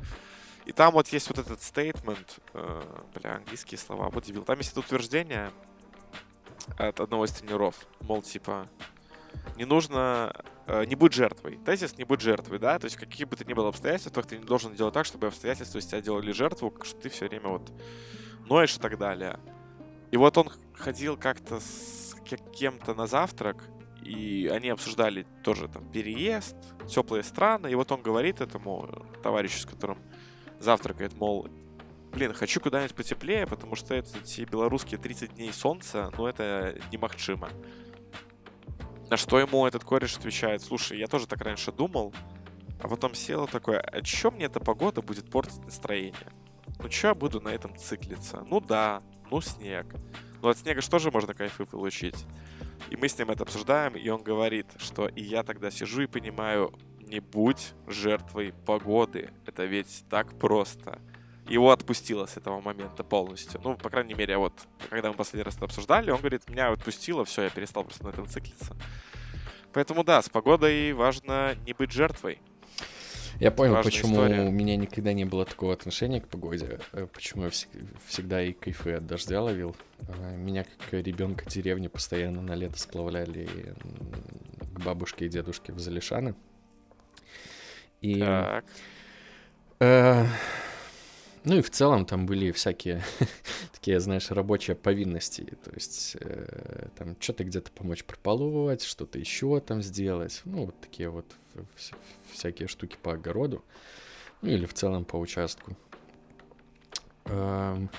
[0.66, 2.84] И там вот есть вот этот стейтмент, э,
[3.16, 4.44] бля, английские слова, вот дебил.
[4.44, 5.52] Там есть это утверждение
[6.78, 8.68] от одного из тренеров, мол, типа,
[9.56, 10.34] не нужно,
[10.68, 11.58] э, не будь жертвой.
[11.66, 14.46] Тезис не будь жертвой, да, то есть какие бы то ни было обстоятельства, ты не
[14.46, 17.72] должен делать так, чтобы обстоятельства из тебя делали жертву, что ты все время вот
[18.48, 19.40] ноешь и так далее.
[20.12, 22.16] И вот он ходил как-то с
[22.54, 23.64] кем-то на завтрак,
[24.04, 26.56] и они обсуждали тоже там переезд,
[26.88, 29.98] теплые страны, и вот он говорит этому товарищу, с которым
[30.60, 31.50] завтракает, мол,
[32.12, 37.50] блин, хочу куда-нибудь потеплее, потому что эти белорусские 30 дней солнца, ну это немахчимо.
[39.10, 42.14] На что ему этот кореш отвечает, слушай, я тоже так раньше думал,
[42.82, 46.32] а потом сел такой, а чё мне эта погода будет портить настроение?
[46.80, 48.44] Ну чё я буду на этом циклиться?
[48.46, 49.88] Ну да, ну снег.
[50.42, 52.26] Но от снега же тоже можно кайфы получить.
[52.90, 56.08] И мы с ним это обсуждаем, и он говорит, что и я тогда сижу и
[56.08, 59.32] понимаю, не будь жертвой погоды.
[59.46, 61.00] Это ведь так просто.
[61.48, 63.62] Его отпустило с этого момента полностью.
[63.64, 64.54] Ну, по крайней мере, вот,
[64.90, 68.10] когда мы последний раз это обсуждали, он говорит, меня отпустило, все, я перестал просто на
[68.10, 68.76] этом циклиться.
[69.74, 72.40] Поэтому да, с погодой важно не быть жертвой.
[73.40, 74.42] Я понял, почему история.
[74.42, 77.52] у меня никогда не было такого отношения к погоде, э, почему я
[78.08, 79.76] всегда и кайфы от дождя ловил.
[80.10, 83.48] А, меня как ребенка деревни постоянно на лето сплавляли
[84.74, 86.34] к бабушке и дедушке в Залишаны.
[88.02, 88.20] И...
[88.20, 88.66] Так.
[89.80, 90.26] Э,
[91.48, 93.02] ну и в целом там были всякие
[93.74, 95.44] такие, знаешь, рабочие повинности.
[95.64, 100.42] То есть э, там что-то где-то помочь прополоть, что-то еще там сделать.
[100.44, 101.26] Ну, вот такие вот
[102.32, 103.64] всякие штуки по огороду.
[104.42, 105.76] Ну или в целом по участку.
[107.30, 107.90] Ну,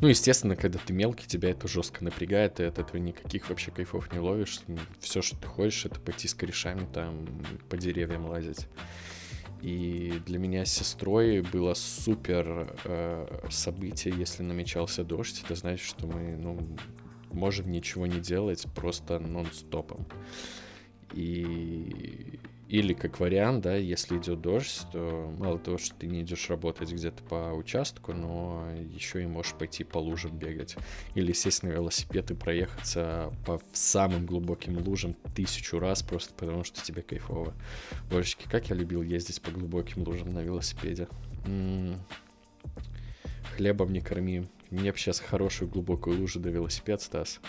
[0.00, 4.18] естественно, когда ты мелкий, тебя это жестко напрягает, ты от этого никаких вообще кайфов не
[4.18, 4.60] ловишь.
[5.00, 7.26] Все, что ты хочешь, это пойти с корешами там
[7.68, 8.68] по деревьям лазить.
[9.62, 15.42] И для меня с сестрой было супер э, событие, если намечался дождь.
[15.44, 16.58] Это значит, что мы ну,
[17.32, 20.06] можем ничего не делать просто нон-стопом.
[21.12, 26.50] И или как вариант, да, если идет дождь, то мало того, что ты не идешь
[26.50, 30.76] работать где-то по участку, но еще и можешь пойти по лужам бегать.
[31.14, 36.84] Или сесть на велосипед и проехаться по самым глубоким лужам тысячу раз, просто потому что
[36.84, 37.54] тебе кайфово.
[38.10, 41.08] Божечки, как я любил ездить по глубоким лужам на велосипеде.
[41.46, 41.98] М-м-м.
[43.56, 44.46] Хлебом не корми.
[44.70, 47.40] Мне бы сейчас хорошую глубокую лужу до велосипед, Стас.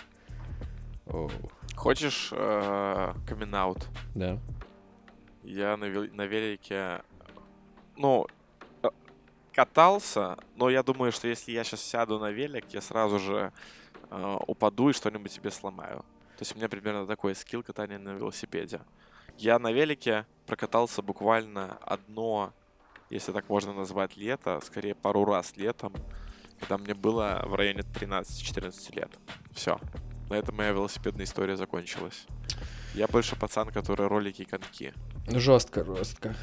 [1.07, 1.29] Оу.
[1.75, 3.85] Хочешь э, камин-аут?
[4.15, 4.39] Да.
[5.49, 7.01] Я на, на велике,
[7.97, 8.27] ну,
[8.83, 8.89] э,
[9.51, 13.51] катался, но я думаю, что если я сейчас сяду на велик, я сразу же
[14.11, 16.05] э, упаду и что-нибудь себе сломаю.
[16.37, 18.81] То есть у меня примерно такой скилл катания на велосипеде.
[19.39, 22.53] Я на велике прокатался буквально одно,
[23.09, 25.93] если так можно назвать, лето, скорее пару раз летом,
[26.59, 29.09] когда мне было в районе 13-14 лет.
[29.51, 29.79] Все.
[30.29, 32.27] На этом моя велосипедная история закончилась.
[32.93, 34.93] Я больше пацан, который ролики и коньки.
[35.29, 36.35] Жестко, жестко.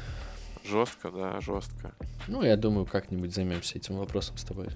[0.63, 1.93] Жестко, да, жестко.
[2.27, 4.67] Ну, я думаю, как-нибудь займемся этим вопросом с тобой.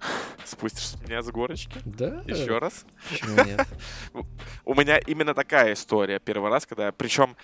[0.44, 1.78] Спустишь меня с горочки?
[1.84, 2.22] Да.
[2.26, 2.84] Еще раз?
[3.10, 3.66] Почему нет?
[4.64, 6.92] У меня именно такая история первый раз, когда...
[6.92, 7.36] Причем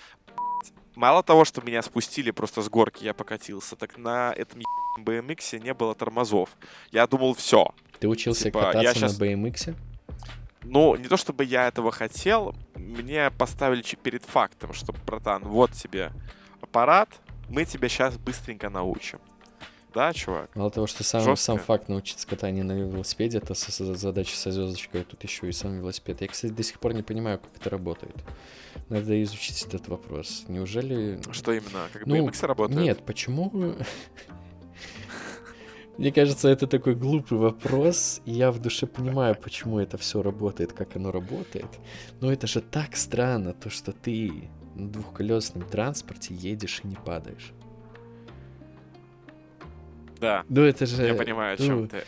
[0.95, 4.61] мало того, что меня спустили просто с горки, я покатился, так на этом
[5.01, 6.51] BMX не было тормозов.
[6.91, 7.75] Я думал, все.
[7.99, 9.19] Ты учился типа, кататься я сейчас...
[9.19, 9.77] на BMX?
[10.65, 16.13] Ну, не то чтобы я этого хотел, мне поставили перед фактом, что, братан, вот тебе
[16.61, 17.09] аппарат,
[17.49, 19.19] мы тебя сейчас быстренько научим.
[19.95, 20.55] Да, чувак?
[20.57, 25.23] Мало того, что сам, сам факт научиться катанию на велосипеде, это задача со звездочкой, тут
[25.23, 26.23] еще и сам велосипед.
[26.23, 28.17] Я, кстати, до сих пор не понимаю, как это работает.
[28.89, 30.45] Надо изучить этот вопрос.
[30.49, 31.21] Неужели...
[31.31, 31.89] Что именно?
[31.93, 32.81] Как ну, BMX работает?
[32.81, 33.75] Нет, почему...
[35.99, 40.73] Мне кажется, это такой глупый вопрос, и я в душе понимаю, почему это все работает,
[40.73, 41.69] как оно работает.
[42.21, 47.53] Но это же так странно, то, что ты на двухколесном транспорте едешь и не падаешь.
[50.19, 50.45] Да.
[50.49, 51.05] Ну это же...
[51.05, 52.05] Я понимаю, о чем ну, ты.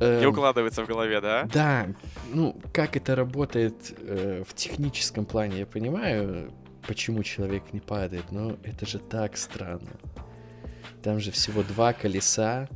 [0.00, 1.48] Не укладывается в голове, да?
[1.52, 1.86] Да.
[2.32, 6.52] Ну, как это работает э, в техническом плане, я понимаю,
[6.88, 9.92] почему человек не падает, но это же так странно.
[11.02, 12.68] Там же всего два колеса,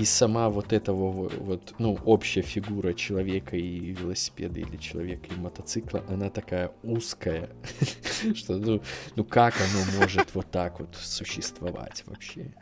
[0.00, 6.02] и сама вот этого вот, ну, общая фигура человека и велосипеда или человека и мотоцикла,
[6.08, 7.50] она такая узкая,
[8.34, 8.80] что, ну,
[9.16, 12.54] ну как оно может вот так вот существовать вообще?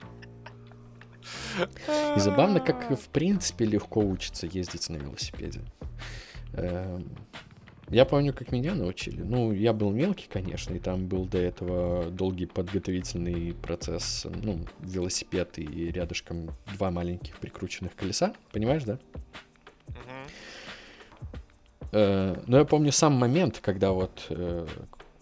[2.16, 5.60] И забавно, как в принципе легко учиться ездить на велосипеде.
[7.90, 9.22] Я помню, как меня научили.
[9.22, 14.26] Ну, я был мелкий, конечно, и там был до этого долгий подготовительный процесс.
[14.42, 18.34] Ну, велосипед и рядышком два маленьких прикрученных колеса.
[18.52, 18.98] Понимаешь, да?
[21.92, 24.66] Э, но я помню сам момент, когда вот, э,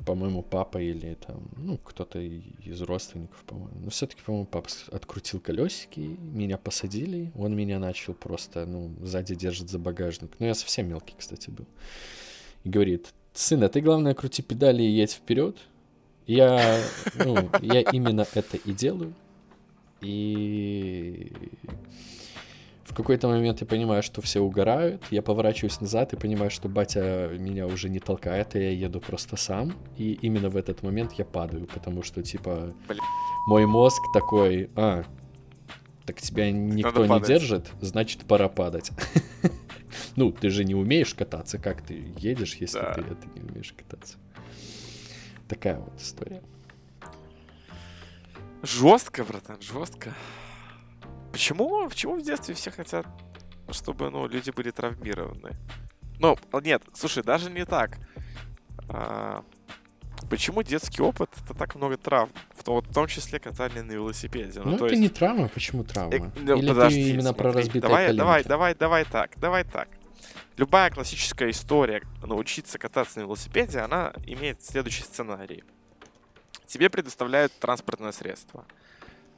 [0.05, 3.79] по-моему, папа или там, ну, кто-то из родственников, по-моему.
[3.85, 9.71] Но все-таки, по-моему, папа открутил колесики, меня посадили, он меня начал просто, ну, сзади держит
[9.71, 10.33] за багажник.
[10.41, 11.67] Ну, я совсем мелкий, кстати, был.
[12.67, 15.57] И говорит, сын, а ты, главное, крути педали и едь вперед.
[16.27, 16.81] Я,
[17.15, 19.15] ну, я именно это и делаю.
[20.01, 21.31] И
[22.83, 27.31] в какой-то момент я понимаю, что все угорают, я поворачиваюсь назад и понимаю, что батя
[27.39, 29.73] меня уже не толкает, и я еду просто сам.
[29.97, 33.01] И именно в этот момент я падаю, потому что, типа, Блин.
[33.47, 35.05] мой мозг такой, а,
[36.07, 38.91] так тебя никто не держит, значит, пора падать.
[40.15, 44.17] Ну, ты же не умеешь кататься, как ты едешь, если ты это не умеешь кататься.
[45.49, 46.43] Такая вот история.
[48.63, 50.15] Жестко, братан, жестко.
[51.33, 53.07] Почему, почему в детстве все хотят,
[53.71, 55.53] чтобы ну, люди были травмированы?
[56.19, 57.99] Ну, нет, слушай, даже не так.
[58.89, 59.45] А,
[60.27, 62.31] почему детский опыт это так много травм?
[62.55, 64.61] В, вот, в том числе катание на велосипеде.
[64.61, 65.01] Ну, ну это есть...
[65.01, 66.15] не травма, почему травма?
[66.15, 68.19] Э, ну, Или подожди, ты именно смотри, про разбитые давай, коленки?
[68.19, 69.89] Давай, давай, давай так, давай так.
[70.57, 75.65] Любая классическая история научиться кататься на велосипеде, она имеет следующий сценарий.
[76.67, 78.65] Тебе предоставляют транспортное средство.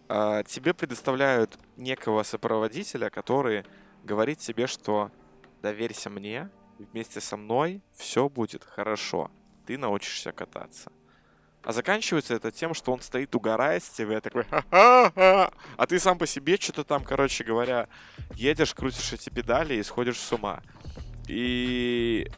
[0.09, 3.64] А, тебе предоставляют некого сопроводителя, который
[4.05, 5.11] говорит тебе, что
[5.61, 9.31] доверься мне, вместе со мной все будет хорошо.
[9.68, 10.90] Ты научишься кататься.
[11.62, 16.16] А заканчивается это тем, что он стоит, угорает с тебя, такой, ха-ха-ха, а ты сам
[16.16, 17.87] по себе что-то там, короче говоря,
[18.35, 20.62] едешь, крутишь эти педали и сходишь с ума.
[21.26, 22.31] И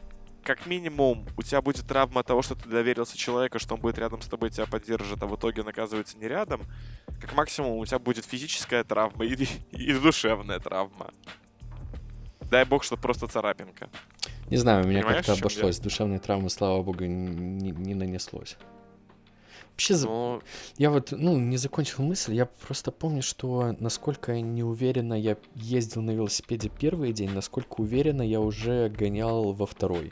[0.43, 4.21] как минимум у тебя будет травма того, что ты доверился человеку, что он будет рядом
[4.21, 6.63] с тобой, тебя поддержит, а в итоге он оказывается не рядом.
[7.21, 9.35] Как максимум у тебя будет физическая травма и,
[9.71, 11.11] и душевная травма.
[12.51, 13.89] Дай бог, что просто царапинка.
[14.49, 15.77] Не знаю, у меня как-то обошлось.
[15.77, 15.83] Я?
[15.83, 18.57] Душевной травмы, слава богу, не, не нанеслось.
[19.71, 20.41] Вообще, Но...
[20.77, 26.11] я вот, ну, не закончил мысль, я просто помню, что насколько неуверенно я ездил на
[26.11, 30.11] велосипеде первый день, насколько уверенно я уже гонял во второй.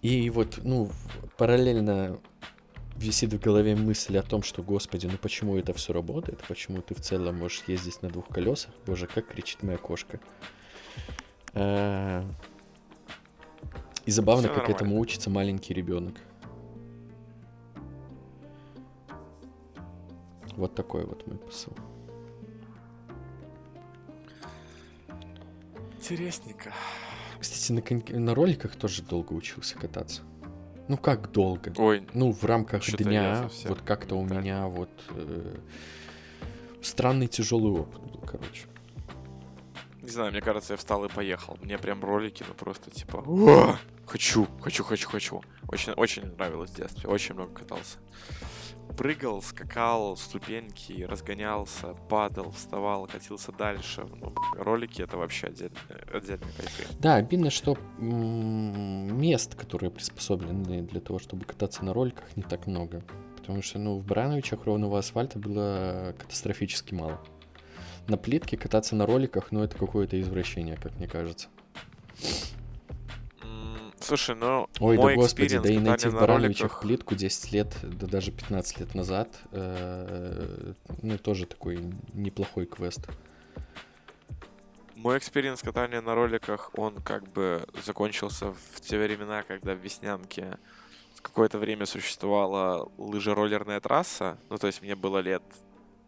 [0.00, 0.90] И вот, ну,
[1.36, 2.20] параллельно
[2.98, 6.94] висит в голове мысль о том, что, господи, ну почему это все работает, почему ты
[6.94, 8.72] в целом можешь ездить на двух колесах.
[8.86, 10.20] Боже, как кричит моя кошка.
[11.54, 12.22] Э,
[14.04, 16.16] и забавно, как этому учится маленький ребенок.
[20.56, 21.76] Вот такой вот мой посыл.
[25.98, 26.72] Интересненько.
[27.38, 30.22] Кстати, на, кон- на роликах тоже долго учился кататься.
[30.88, 31.72] Ну как долго?
[31.76, 32.06] Ой.
[32.14, 34.38] Ну в рамках дня, вот как-то у так.
[34.38, 35.56] меня вот э,
[36.82, 38.66] странный тяжелый опыт был, короче.
[40.02, 41.58] Не знаю, мне кажется, я встал и поехал.
[41.60, 43.76] Мне прям ролики, ну просто типа, О!
[44.06, 45.42] хочу, хочу, хочу, хочу.
[45.66, 47.98] Очень, очень нравилось в детстве, очень много катался
[48.96, 54.06] прыгал, скакал, ступеньки, разгонялся, падал, вставал, катился дальше.
[54.20, 55.80] Ну, ролики это вообще отдельные,
[56.12, 56.84] отдельные кайфы.
[56.98, 63.02] Да, обидно, что мест, которые приспособлены для того, чтобы кататься на роликах, не так много.
[63.36, 67.20] Потому что, ну, в Брановичах ровного асфальта было катастрофически мало.
[68.08, 71.48] На плитке кататься на роликах, ну, это какое-то извращение, как мне кажется.
[74.06, 76.80] Слушай, ну, Ой, мой да господи, да и найти в Барановичах роликах...
[76.80, 81.80] плитку 10 лет, да даже 15 лет назад, э, ну, тоже такой
[82.14, 83.00] неплохой квест.
[84.94, 90.56] Мой experience катания на роликах, он как бы закончился в те времена, когда в Веснянке
[91.20, 94.38] какое-то время существовала лыжероллерная трасса.
[94.50, 95.42] Ну, то есть мне было лет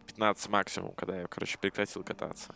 [0.06, 2.54] 15 максимум, когда я, короче, прекратил кататься.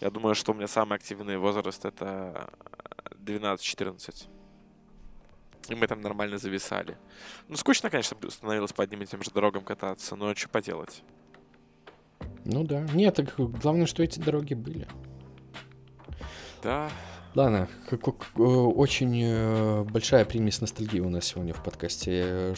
[0.00, 2.48] Я думаю, что у меня самый активный возраст это
[3.22, 4.37] 12-14.
[5.68, 6.96] И мы там нормально зависали.
[7.48, 11.02] Ну, скучно, конечно, становилось по одним и тем же дорогам кататься, но что поделать.
[12.44, 12.86] Ну да.
[12.94, 14.88] Нет, так главное, что эти дороги были.
[16.62, 16.90] Да.
[17.34, 17.96] Ладно, э,
[18.40, 22.54] очень э, большая примесь ностальгии у нас сегодня в подкасте.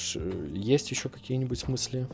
[0.52, 2.07] Есть еще какие-нибудь мысли,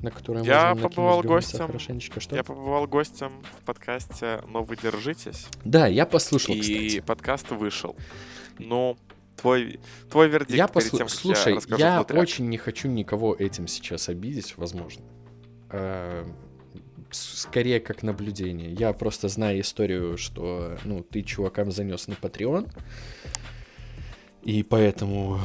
[0.00, 2.20] на которые я можем побывал гостем, хорошенечко?
[2.20, 2.36] Что?
[2.36, 5.46] Я побывал гостем в подкасте «Но вы держитесь».
[5.64, 7.00] Да, я послушал, И кстати.
[7.00, 7.94] подкаст вышел.
[8.58, 8.96] Ну,
[9.36, 9.80] твой,
[10.10, 10.98] твой вердикт я послу...
[10.98, 15.04] тем, Слушай, я, я очень не хочу никого этим сейчас обидеть, возможно.
[15.70, 16.26] Э,
[17.10, 18.72] скорее как наблюдение.
[18.72, 22.70] Я просто знаю историю, что ну, ты чувакам занес на Patreon,
[24.42, 25.40] и поэтому,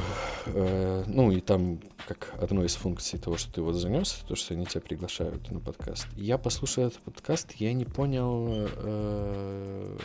[0.47, 4.55] э, ну и там как одной из функций того, что ты вот занес, то, что
[4.55, 6.07] они тебя приглашают на подкаст.
[6.15, 9.97] Я послушал этот подкаст, я не понял, э,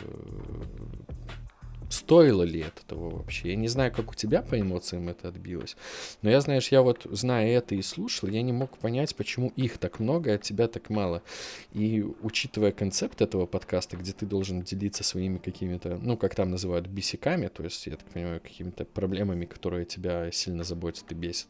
[1.95, 3.49] стоило ли это того вообще.
[3.49, 5.75] Я не знаю, как у тебя по эмоциям это отбилось,
[6.21, 9.77] но я, знаешь, я вот, зная это и слушал, я не мог понять, почему их
[9.77, 11.23] так много, а тебя так мало.
[11.73, 16.87] И учитывая концепт этого подкаста, где ты должен делиться своими какими-то, ну, как там называют,
[16.87, 21.47] бисиками, то есть, я так понимаю, какими-то проблемами, которые тебя сильно заботят и бесят.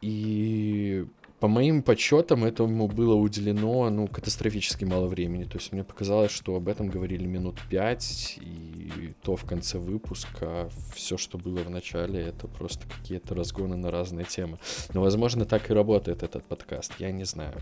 [0.00, 1.06] И
[1.40, 5.44] по моим подсчетам этому было уделено, ну, катастрофически мало времени.
[5.44, 10.68] То есть мне показалось, что об этом говорили минут пять, и то в конце выпуска
[10.94, 14.58] все, что было в начале, это просто какие-то разгоны на разные темы.
[14.92, 17.54] Но, возможно, так и работает этот подкаст, я не знаю.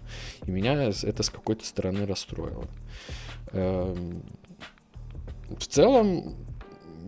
[0.45, 2.67] И меня это с какой-то стороны расстроило.
[3.53, 4.25] Эм,
[5.57, 6.48] в целом,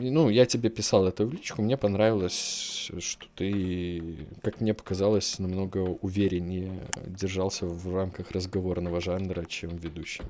[0.00, 5.78] ну, я тебе писал это в личку, мне понравилось, что ты, как мне показалось, намного
[5.78, 10.22] увереннее держался в рамках разговорного жанра, чем ведущий.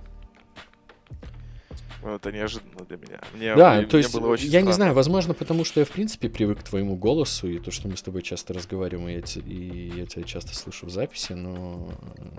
[2.03, 3.21] Ну, это неожиданно для меня.
[3.35, 4.67] Мне, да, мне, то есть, было очень я странно.
[4.67, 7.89] не знаю, возможно, потому что я, в принципе, привык к твоему голосу, и то, что
[7.89, 11.93] мы с тобой часто разговариваем, и я, и я тебя часто слышу в записи, но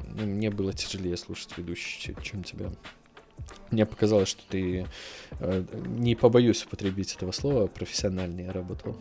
[0.07, 2.71] ну, мне было тяжелее слушать ведущий, чем тебя.
[3.71, 4.85] Мне показалось, что ты,
[5.39, 8.97] э, не побоюсь употребить этого слова, профессиональнее работал.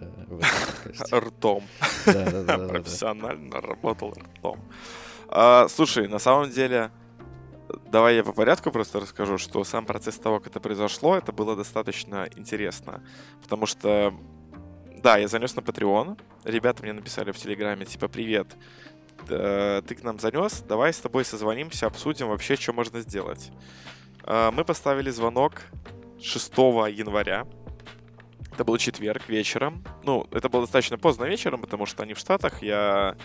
[0.00, 1.64] Э, ртом.
[2.04, 4.60] Профессионально работал ртом.
[5.68, 6.90] Слушай, на самом деле,
[7.90, 11.56] давай я по порядку просто расскажу, что сам процесс того, как это произошло, это было
[11.56, 13.02] достаточно интересно.
[13.42, 14.14] Потому что,
[15.02, 16.18] да, я занес на Patreon.
[16.44, 18.56] Ребята мне написали в Телеграме, типа, привет,
[19.28, 23.50] Э, ты к нам занес, давай с тобой созвонимся, обсудим вообще, что можно сделать.
[24.24, 25.62] Э, мы поставили звонок
[26.20, 26.56] 6
[26.90, 27.46] января.
[28.52, 29.84] Это был четверг вечером.
[30.02, 33.16] Ну, это было достаточно поздно вечером, потому что они в Штатах, я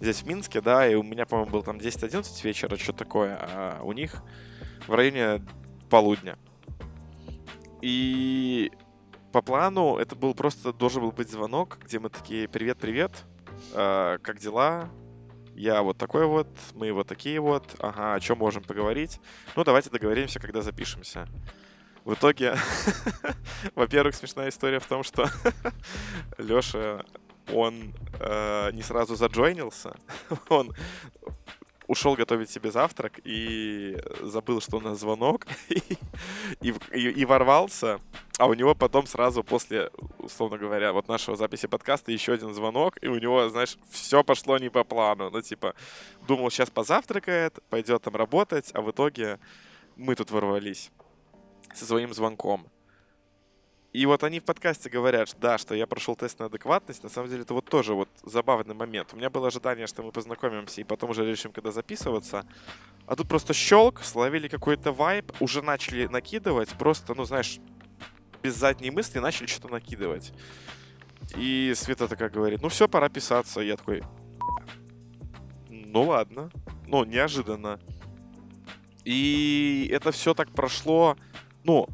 [0.00, 3.80] здесь в Минске, да, и у меня, по-моему, был там 10-11 вечера, что такое, а
[3.82, 4.22] у них
[4.86, 5.42] в районе
[5.88, 6.38] полудня.
[7.80, 8.70] И
[9.32, 13.24] по плану это был просто должен был быть звонок, где мы такие «Привет-привет,
[13.72, 14.90] э, как дела?
[15.54, 19.20] Я вот такой вот, мы вот такие вот, ага, о чем можем поговорить?
[19.56, 21.28] Ну, давайте договоримся, когда запишемся.
[22.04, 22.56] В итоге,
[23.74, 25.28] во-первых, смешная история в том, что
[26.38, 27.04] Лёша,
[27.52, 29.94] он э, не сразу заджойнился,
[30.48, 30.74] он
[31.86, 38.00] ушел готовить себе завтрак и забыл, что у нас звонок, и, и, и ворвался,
[38.38, 42.96] а у него потом сразу после, условно говоря, вот нашего записи подкаста еще один звонок,
[43.02, 45.30] и у него, знаешь, все пошло не по плану.
[45.30, 45.74] Ну, типа,
[46.26, 49.38] думал, сейчас позавтракает, пойдет там работать, а в итоге
[49.96, 50.90] мы тут ворвались
[51.74, 52.66] со своим звонком.
[53.94, 57.04] И вот они в подкасте говорят, да, что я прошел тест на адекватность.
[57.04, 59.14] На самом деле это вот тоже вот забавный момент.
[59.14, 62.44] У меня было ожидание, что мы познакомимся и потом уже решим, когда записываться.
[63.06, 67.60] А тут просто щелк, словили какой-то вайб, уже начали накидывать, просто, ну, знаешь,
[68.42, 70.32] без задней мысли начали что-то накидывать.
[71.36, 73.60] И Света такая говорит, ну все, пора писаться.
[73.60, 74.02] И я такой,
[75.68, 76.50] ну ладно.
[76.88, 77.78] Ну, неожиданно.
[79.04, 81.16] И это все так прошло,
[81.62, 81.88] ну,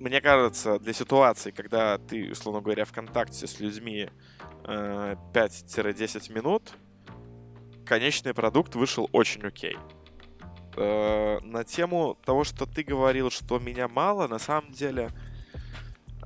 [0.00, 4.08] мне кажется, для ситуации, когда ты, условно говоря, в контакте с людьми
[4.64, 6.72] э, 5-10 минут,
[7.84, 9.76] конечный продукт вышел очень окей.
[10.76, 15.10] Э, на тему того, что ты говорил, что меня мало, на самом деле,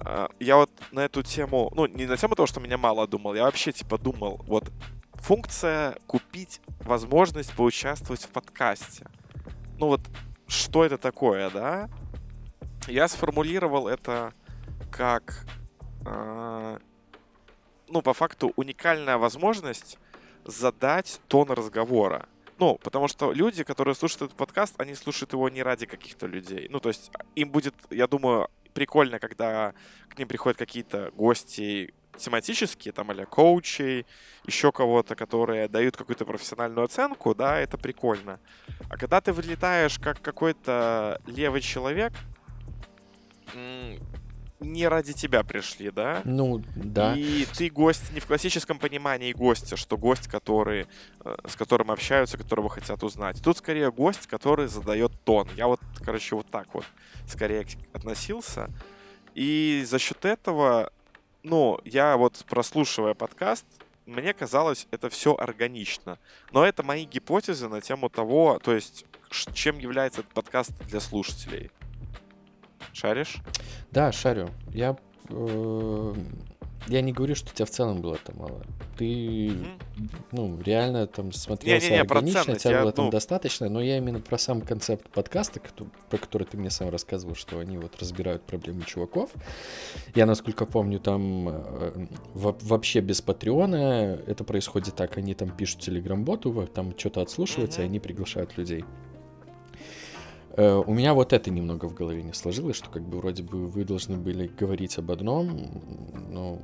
[0.00, 3.34] э, я вот на эту тему, ну, не на тему того, что меня мало думал,
[3.34, 4.70] я вообще, типа, думал, вот,
[5.14, 9.06] функция купить возможность поучаствовать в подкасте.
[9.78, 10.00] Ну, вот,
[10.46, 11.88] что это такое, да?
[12.86, 14.34] Я сформулировал это
[14.90, 15.46] как,
[16.04, 16.78] э,
[17.88, 19.98] ну, по факту, уникальная возможность
[20.44, 22.28] задать тон разговора.
[22.58, 26.68] Ну, потому что люди, которые слушают этот подкаст, они слушают его не ради каких-то людей.
[26.70, 29.72] Ну, то есть им будет, я думаю, прикольно, когда
[30.08, 34.06] к ним приходят какие-то гости тематические, там, а коучей,
[34.44, 38.38] еще кого-то, которые дают какую-то профессиональную оценку, да, это прикольно.
[38.88, 42.12] А когда ты вылетаешь как какой-то левый человек,
[44.64, 46.22] не ради тебя пришли, да?
[46.24, 47.14] Ну, да.
[47.16, 50.86] И ты гость не в классическом понимании гостя, что гость, который,
[51.24, 53.42] э, с которым общаются, которого хотят узнать.
[53.42, 55.48] Тут скорее гость, который задает тон.
[55.56, 56.84] Я вот, короче, вот так вот
[57.28, 58.70] скорее относился.
[59.34, 60.90] И за счет этого,
[61.42, 63.66] ну, я вот прослушивая подкаст,
[64.06, 66.18] мне казалось, это все органично.
[66.52, 69.06] Но это мои гипотезы на тему того, то есть,
[69.52, 71.70] чем является этот подкаст для слушателей.
[72.92, 73.36] Шаришь?
[73.90, 74.50] Да, шарю.
[74.72, 74.96] Я
[75.30, 76.14] э,
[76.86, 78.62] я не говорю, что у тебя в целом было там мало.
[78.98, 80.10] Ты, mm-hmm.
[80.32, 83.10] ну, реально там смотрелся не, не, не, органично, тебя я, было там ну...
[83.10, 85.60] достаточно, но я именно про сам концепт подкаста,
[86.10, 89.30] про который ты мне сам рассказывал, что они вот разбирают проблемы чуваков.
[90.14, 96.68] Я, насколько помню, там э, вообще без Патреона это происходит так, они там пишут телеграм-боту,
[96.72, 97.84] там что-то отслушиваются, mm-hmm.
[97.84, 98.84] и они приглашают людей.
[100.56, 103.66] Э, у меня вот это немного в голове не сложилось, что как бы вроде бы
[103.66, 105.82] вы должны были говорить об одном,
[106.30, 106.60] ну...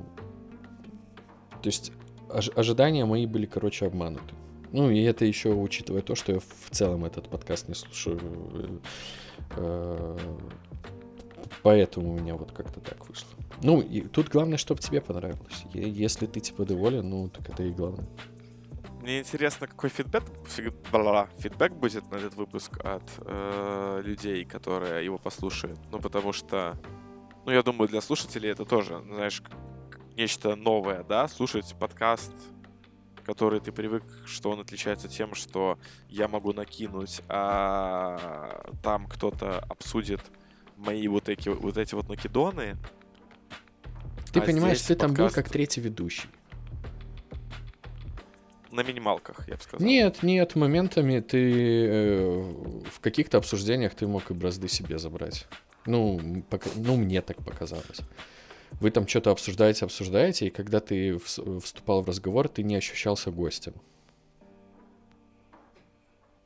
[1.61, 1.91] То есть
[2.29, 4.33] ож- ожидания мои были, короче, обмануты.
[4.71, 8.81] Ну, и это еще учитывая то, что я в целом этот подкаст не слушаю.
[9.57, 10.17] Э,
[11.61, 13.29] поэтому у меня вот как-то так вышло.
[13.61, 15.65] Ну, и тут главное, чтобы тебе понравилось.
[15.73, 18.07] Если ты, типа, доволен, ну, так это и главное.
[19.01, 25.79] Мне интересно, какой фидбэк, фидбэк будет на этот выпуск от э, людей, которые его послушают.
[25.91, 26.77] Ну, потому что,
[27.45, 29.41] ну, я думаю, для слушателей это тоже, знаешь,
[30.15, 32.31] нечто новое, да, слушать подкаст,
[33.25, 40.21] который ты привык, что он отличается тем, что я могу накинуть, а там кто-то обсудит
[40.77, 42.77] мои вот эти вот, эти вот накидоны.
[44.31, 44.99] Ты а понимаешь, ты подкаст...
[44.99, 46.29] там был как третий ведущий
[48.71, 49.85] на минималках, я бы сказал.
[49.85, 52.41] Нет, нет, моментами ты э,
[52.91, 55.47] в каких-то обсуждениях ты мог и бразды себе забрать.
[55.85, 58.01] Ну, пока, ну, мне так показалось.
[58.79, 63.73] Вы там что-то обсуждаете, обсуждаете, и когда ты вступал в разговор, ты не ощущался гостем.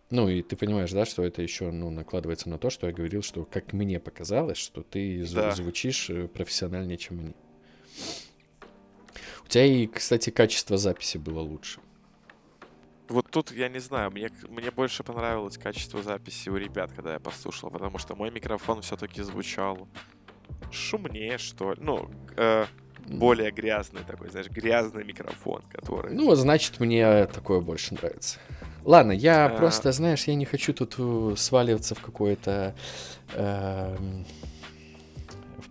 [0.10, 3.22] Ну, и ты понимаешь, да, что это еще ну, накладывается на то, что я говорил,
[3.22, 5.52] что, как мне показалось, что ты да.
[5.52, 7.34] звучишь э, профессиональнее, чем они.
[9.44, 11.80] У тебя и, кстати, качество записи было лучше.
[13.08, 17.20] Вот тут я не знаю, мне, мне больше понравилось качество записи у ребят, когда я
[17.20, 19.88] послушал, потому что мой микрофон все-таки звучал
[20.72, 21.80] шумнее, что ли.
[21.82, 22.66] Ну, э,
[23.08, 26.14] более грязный такой, знаешь, грязный микрофон, который...
[26.14, 28.40] Ну, значит, мне такое больше нравится.
[28.84, 29.50] Ладно, я а...
[29.50, 32.76] просто, знаешь, я не хочу тут э, сваливаться в какое-то...
[33.34, 33.96] Э,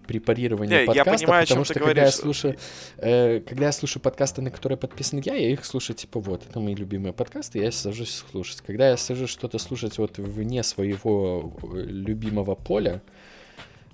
[0.07, 2.05] препарирование не, подкаста, я понимаю, потому что когда говоришь.
[2.05, 2.57] я слушаю,
[2.98, 6.61] э, когда я слушаю подкасты, на которые подписан я, я их слушаю типа вот, это
[6.61, 8.62] мои любимые подкасты, я сажусь слушать.
[8.66, 13.02] Когда я сажусь что-то слушать вот вне своего э, любимого поля,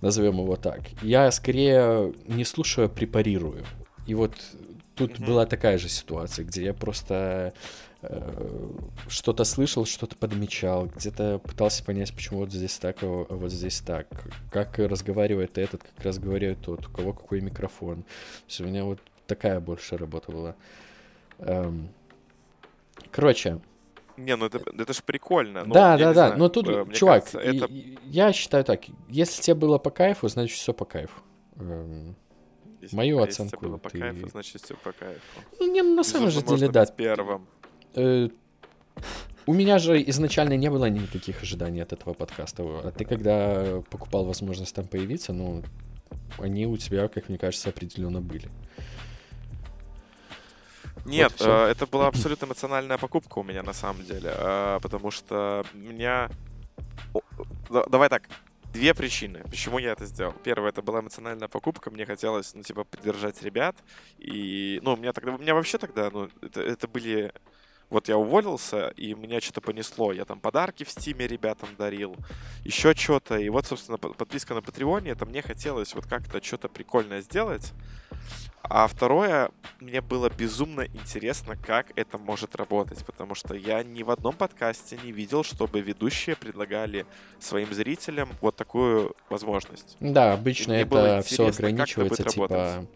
[0.00, 3.64] назовем его так, я скорее не слушаю, а препарирую.
[4.06, 4.34] И вот
[4.94, 5.26] тут mm-hmm.
[5.26, 7.52] была такая же ситуация, где я просто
[9.08, 14.08] что-то слышал, что-то подмечал, где-то пытался понять, почему вот здесь так, а вот здесь так,
[14.50, 18.04] как разговаривает этот, как разговаривает тот, у кого какой микрофон.
[18.48, 20.56] То у меня вот такая больше работа была.
[21.38, 21.90] Эм,
[23.10, 23.60] короче.
[24.16, 25.64] Не, ну это, это же прикольно.
[25.64, 26.26] Ну, да, да, да.
[26.26, 27.68] Знаю, но тут, э, чувак, кажется, это...
[28.04, 31.20] я считаю так, если тебе было по кайфу, значит все по кайфу.
[31.56, 32.16] Эм,
[32.80, 33.56] если, Мою оценку.
[33.56, 33.98] Если было по ты...
[33.98, 35.20] кайфу, значит все по кайфу.
[35.58, 36.86] Ну, не, на самом же деле, да.
[36.86, 37.46] Первым.
[37.94, 38.28] Э,
[39.46, 42.62] у меня же изначально не было никаких ожиданий от этого подкаста.
[42.84, 45.62] А ты, когда покупал возможность там появиться, ну,
[46.38, 48.48] они у тебя, как мне кажется, определенно были.
[51.06, 55.10] Нет, вот э, это была абсолютно эмоциональная покупка у меня на самом деле, э, потому
[55.10, 56.28] что меня...
[57.70, 58.28] Давай так,
[58.72, 60.32] Две причины, почему я это сделал.
[60.44, 63.76] Первое, это была эмоциональная покупка, мне хотелось, ну, типа, поддержать ребят.
[64.18, 67.32] И, ну, у меня тогда, у меня вообще тогда, ну, это, это были
[67.90, 70.12] вот я уволился, и меня что-то понесло.
[70.12, 72.16] Я там подарки в Стиме ребятам дарил,
[72.64, 73.36] еще что-то.
[73.36, 77.72] И вот, собственно, подписка на Патреоне, это мне хотелось вот как-то что-то прикольное сделать.
[78.62, 84.10] А второе, мне было безумно интересно, как это может работать, потому что я ни в
[84.10, 87.06] одном подкасте не видел, чтобы ведущие предлагали
[87.40, 89.96] своим зрителям вот такую возможность.
[89.98, 92.88] Да, обычно это все ограничивается, это типа, работать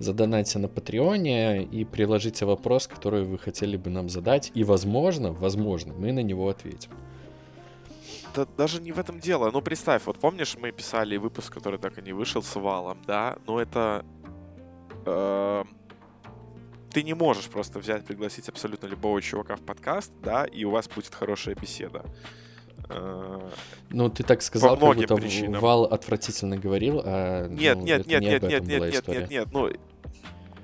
[0.00, 4.50] задонайте на Патреоне и приложите вопрос, который вы хотели бы нам задать.
[4.54, 6.90] И, возможно, возможно, мы на него ответим.
[8.34, 9.50] Да даже не в этом дело.
[9.52, 13.36] Ну, представь, вот помнишь, мы писали выпуск, который так и не вышел с Валом, да?
[13.46, 14.04] Но это...
[15.04, 15.64] Э,
[16.92, 20.88] ты не можешь просто взять, пригласить абсолютно любого чувака в подкаст, да, и у вас
[20.88, 22.04] будет хорошая беседа.
[22.88, 23.50] Э,
[23.90, 25.60] ну, ты так сказал, по как будто причинам.
[25.60, 27.48] Вал отвратительно говорил, а...
[27.48, 29.70] Нет, ну, нет, нет, не нет, нет, нет, нет, нет, нет, ну,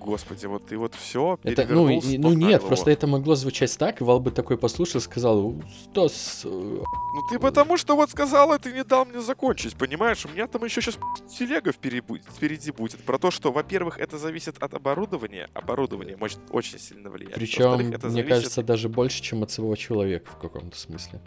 [0.07, 2.69] господи, вот ты вот все это, ну, и, ну нет, его.
[2.69, 5.55] просто это могло звучать так, и Вал бы такой послушал и сказал,
[5.85, 6.43] Стас...
[6.45, 10.25] Э, ну ты потому что вот сказал, и ты не дал мне закончить, понимаешь?
[10.25, 10.99] У меня там еще сейчас
[11.39, 13.05] телега впереди, впереди будет.
[13.05, 15.51] Про то, что, во-первых, это зависит от оборудования.
[15.53, 17.35] Оборудование может очень сильно влиять.
[17.35, 18.29] Причем, это мне зависит...
[18.29, 21.21] кажется, даже больше, чем от самого человека в каком-то смысле.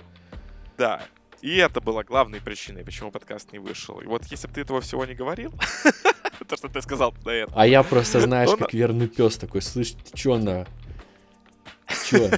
[0.78, 1.02] Да,
[1.42, 4.00] И это была главной причиной, почему подкаст не вышел.
[4.00, 5.54] И вот если бы ты этого всего не говорил,
[6.48, 7.62] то, что ты сказал до этого.
[7.62, 10.68] А я просто, знаешь, как верный пес такой, слышь, ты чё на?
[12.06, 12.30] Чё?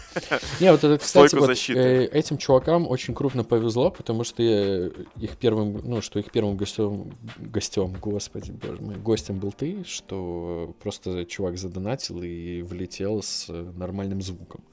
[0.59, 5.81] Не, вот это, кстати, вот, э, этим чувакам очень крупно повезло, потому что их первым,
[5.83, 11.57] ну, что их первым гостем, гостем, господи, боже мой, гостем был ты, что просто чувак
[11.57, 14.63] задонатил и влетел с нормальным звуком.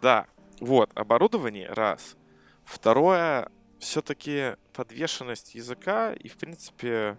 [0.00, 0.26] Да,
[0.60, 2.16] вот, оборудование, раз.
[2.64, 7.16] Второе, все-таки подвешенность языка и, в принципе,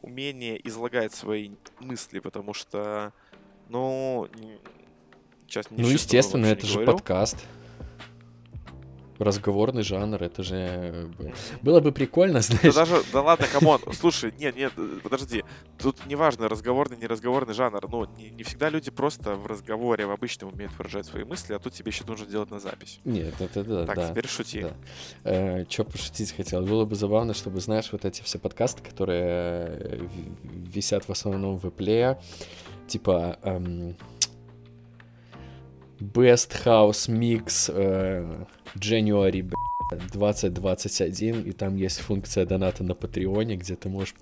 [0.00, 3.12] умение излагать свои мысли, потому что,
[3.68, 4.28] ну,
[5.46, 6.92] сейчас не Ну, естественно, это же говорю.
[6.92, 7.46] подкаст
[9.18, 11.08] разговорный жанр, это же э,
[11.62, 12.74] было бы прикольно, знаешь.
[12.74, 15.44] Да даже, да ладно, come on, слушай, нет, нет, подожди,
[15.78, 20.52] тут неважно, разговорный, неразговорный жанр, ну, не, не всегда люди просто в разговоре, в обычном
[20.52, 23.00] умеют выражать свои мысли, а тут тебе еще нужно делать на запись.
[23.04, 24.62] Нет, это да, Так, да, теперь шути.
[24.62, 24.74] Да.
[25.24, 26.64] Э, Че пошутить хотел?
[26.64, 30.06] Было бы забавно, чтобы, знаешь, вот эти все подкасты, которые э,
[30.44, 32.18] висят в основном в Apple,
[32.86, 33.38] типа...
[33.42, 33.96] Эм,
[36.00, 38.44] Best House Mix э,
[38.74, 39.50] January
[39.90, 44.14] 2021, и там есть функция доната на Патреоне, где ты можешь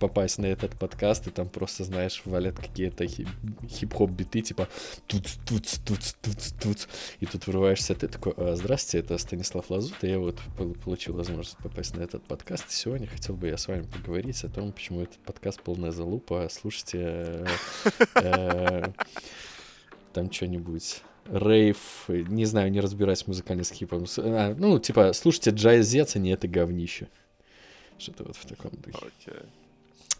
[0.00, 4.68] попасть на этот подкаст, и там просто, знаешь, валят какие-то хип-хоп биты, типа
[5.06, 6.86] туц туц туц туц туц
[7.20, 10.40] и тут вырываешься, ты такой, а, здравствуйте, это Станислав Лазут, и я вот
[10.84, 14.48] получил возможность попасть на этот подкаст, и сегодня хотел бы я с вами поговорить о
[14.48, 17.46] том, почему этот подкаст полная залупа, слушайте э,
[18.16, 18.82] э,
[20.12, 24.06] там что-нибудь рейв, не знаю, не разбираюсь в музыкальной с хипом.
[24.18, 27.08] А, ну, типа, слушайте джазец, а не это говнище.
[27.98, 29.06] Что-то вот в таком духе.
[29.26, 29.46] Okay.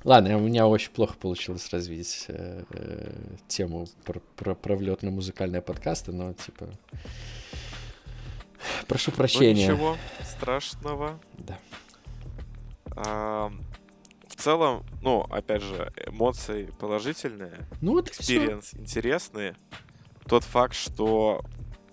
[0.04, 3.12] Ладно, у меня очень плохо получилось развить э, э,
[3.48, 6.68] тему про, про, про влет на музыкальные подкасты, но типа...
[8.86, 9.68] Прошу ну, прощения.
[9.68, 11.18] Ну, ничего страшного.
[11.38, 11.58] Да.
[12.96, 13.52] А,
[14.28, 17.66] в целом, ну, опять же, эмоции положительные.
[17.80, 19.56] Ну, вот Experience интересные
[20.28, 21.42] тот факт, что,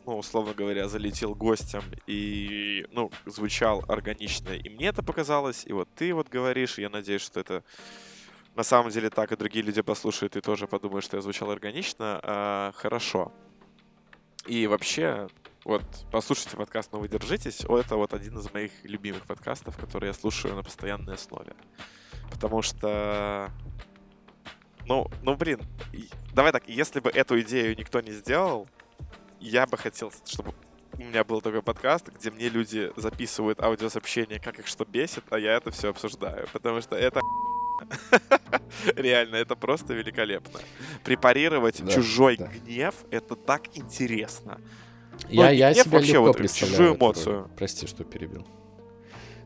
[0.06, 5.90] ну, условно говоря, залетел гостем и, ну, звучал органично, и мне это показалось, и вот
[5.96, 7.64] ты вот говоришь, я надеюсь, что это
[8.56, 12.20] на самом деле так, и другие люди послушают и тоже подумают, что я звучал органично,
[12.24, 13.32] а, хорошо.
[14.46, 15.28] И вообще,
[15.64, 17.62] вот, послушайте подкаст «Но вы держитесь».
[17.62, 21.54] Это вот один из моих любимых подкастов, которые я слушаю на постоянной основе.
[22.32, 23.52] Потому что
[24.86, 25.62] ну, ну, блин,
[26.34, 28.68] давай так, если бы эту идею никто не сделал,
[29.40, 30.54] я бы хотел, чтобы
[30.94, 35.40] у меня был такой подкаст, где мне люди записывают аудиосообщения, как их что бесит, а
[35.40, 36.48] я это все обсуждаю.
[36.54, 37.22] Потому что это
[38.96, 40.60] Реально, это просто великолепно.
[41.04, 42.48] Препарировать да, чужой да.
[42.48, 44.60] гнев— это так интересно.
[45.30, 47.52] Я, ну, я себе вообще вот представляю чужую эмоцию.
[47.58, 48.46] Прости, что перебил.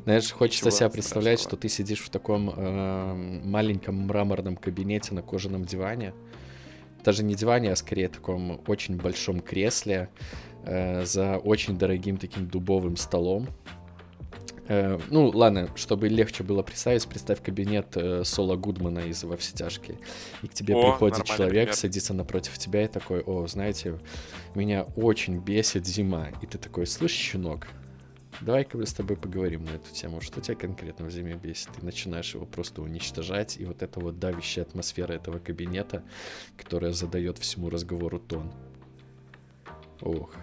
[0.05, 1.57] Знаешь, хочется Чего себя представлять, страшного?
[1.57, 6.13] что ты сидишь в таком э, маленьком мраморном кабинете на кожаном диване.
[7.03, 10.09] Даже не диване, а скорее таком очень большом кресле
[10.63, 13.47] э, за очень дорогим таким дубовым столом.
[14.67, 19.55] Э, ну, ладно, чтобы легче было представить, представь кабинет э, Соло Гудмана из «Во все
[19.55, 19.97] тяжкие».
[20.43, 21.73] И к тебе о, приходит человек, пример.
[21.73, 23.99] садится напротив тебя и такой, о, знаете,
[24.53, 26.27] меня очень бесит зима.
[26.43, 27.67] И ты такой, слышь, щенок,
[28.41, 30.21] давай-ка мы с тобой поговорим на эту тему.
[30.21, 31.69] Что тебя конкретно в зиме бесит?
[31.73, 36.03] Ты начинаешь его просто уничтожать, и вот эта вот давящая атмосфера этого кабинета,
[36.57, 38.51] которая задает всему разговору тон.
[40.01, 40.33] Ох.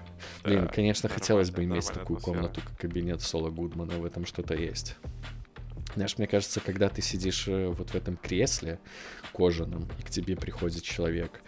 [0.45, 2.35] Блин, да, конечно, хотелось бы иметь такую атмосфера.
[2.35, 4.97] комнату, как кабинет Соло Гудмана, в этом что-то есть.
[5.95, 8.79] Знаешь, мне кажется, когда ты сидишь э, вот в этом кресле
[9.33, 11.43] кожаном, и к тебе приходит человек,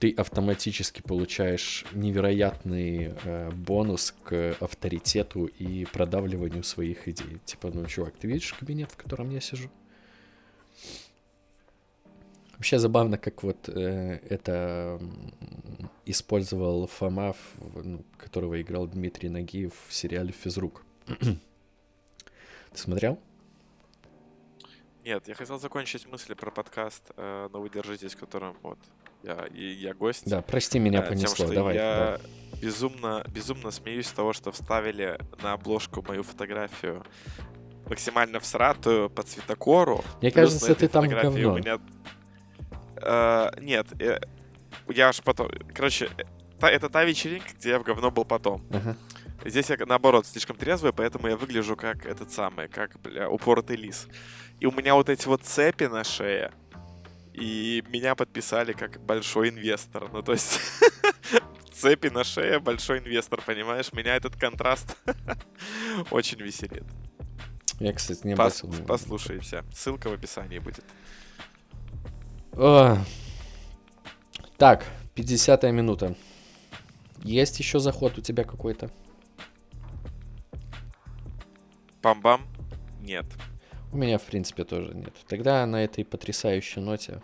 [0.00, 7.38] ты автоматически получаешь невероятный э, бонус к авторитету и продавливанию своих идей.
[7.44, 9.68] Типа, ну, чувак, ты видишь кабинет, в котором я сижу?
[12.52, 15.00] Вообще забавно, как вот э, это
[16.06, 17.34] использовал Фома,
[17.74, 20.82] ну, которого играл Дмитрий Нагиев в сериале «Физрук».
[21.06, 21.38] Ты
[22.74, 23.18] смотрел?
[25.04, 28.78] Нет, я хотел закончить мысли про подкаст, э, но вы держитесь, в котором вот
[29.22, 30.28] я, я гость.
[30.28, 31.74] Да, прости меня, понесло, тем, давай.
[31.74, 32.60] Я да.
[32.60, 37.04] безумно, безумно смеюсь с того, что вставили на обложку мою фотографию
[37.88, 40.04] максимально всратую по цветокору.
[40.22, 41.52] Мне кажется, ты там говно.
[41.52, 41.78] У меня...
[42.96, 44.20] э, нет, э,
[44.88, 45.50] я аж потом...
[45.74, 46.08] Короче,
[46.60, 48.64] та, это та вечеринка, где я в говно был потом.
[48.70, 48.96] Ага.
[49.44, 54.06] Здесь я, наоборот, слишком трезвый, поэтому я выгляжу как этот самый, как, бля, упоротый лис.
[54.60, 56.52] И у меня вот эти вот цепи на шее,
[57.32, 60.10] и меня подписали как большой инвестор.
[60.12, 60.60] Ну, то есть
[61.72, 63.92] цепи на шее, большой инвестор, понимаешь?
[63.92, 64.96] Меня этот контраст
[66.10, 66.84] очень веселит.
[67.78, 69.64] Я, кстати, не Пос- Послушайте.
[69.72, 70.84] Ссылка в описании будет.
[72.52, 72.98] О.
[74.58, 76.14] Так, 50 минута.
[77.22, 78.90] Есть еще заход у тебя какой-то?
[82.02, 82.42] Пам-бам?
[83.00, 83.26] Нет.
[83.92, 85.14] У меня, в принципе, тоже нет.
[85.26, 87.22] Тогда на этой потрясающей ноте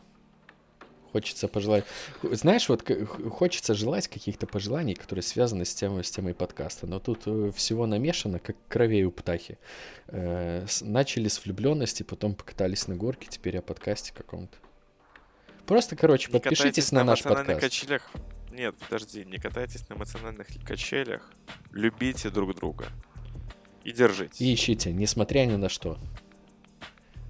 [1.13, 1.85] хочется пожелать...
[2.23, 2.85] Знаешь, вот
[3.31, 6.87] хочется желать каких-то пожеланий, которые связаны с, тем, с темой подкаста.
[6.87, 9.59] Но тут э, всего намешано, как кровей у птахи.
[10.09, 14.59] Э, начали с влюбленности, потом покатались на горке, теперь о подкасте каком-то.
[15.67, 17.61] Просто, короче, подпишитесь на, на наш подкаст.
[17.61, 18.11] Качелях.
[18.51, 21.31] Нет, подожди, не катайтесь на эмоциональных качелях.
[21.73, 22.87] Любите друг друга.
[23.85, 24.45] И держите.
[24.45, 25.99] И ищите, несмотря ни на что.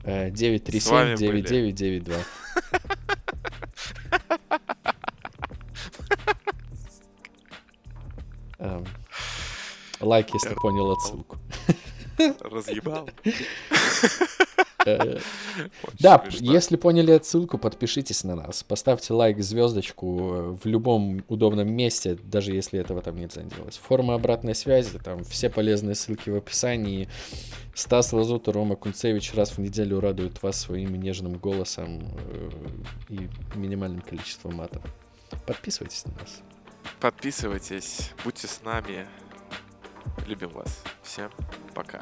[0.07, 2.15] 937-9992.
[8.59, 8.85] Эм,
[10.01, 11.39] лайк, если понял отсылку.
[12.41, 13.11] Разъебал.
[16.01, 18.63] Да, если поняли отсылку, подпишитесь на нас.
[18.63, 23.77] Поставьте лайк, звездочку э, в любом удобном месте, даже если этого там нельзя делать.
[23.83, 27.09] Форма обратной связи, там все полезные ссылки в описании.
[27.75, 32.51] Стас Лазут и Рома Кунцевич раз в неделю радуют вас своим нежным голосом э,
[33.11, 34.83] и минимальным количеством матов.
[35.47, 36.41] Подписывайтесь на нас.
[37.01, 39.07] Подписывайтесь, будьте с нами.
[40.27, 40.83] Любим вас.
[41.03, 41.31] Всем
[41.75, 42.01] пока.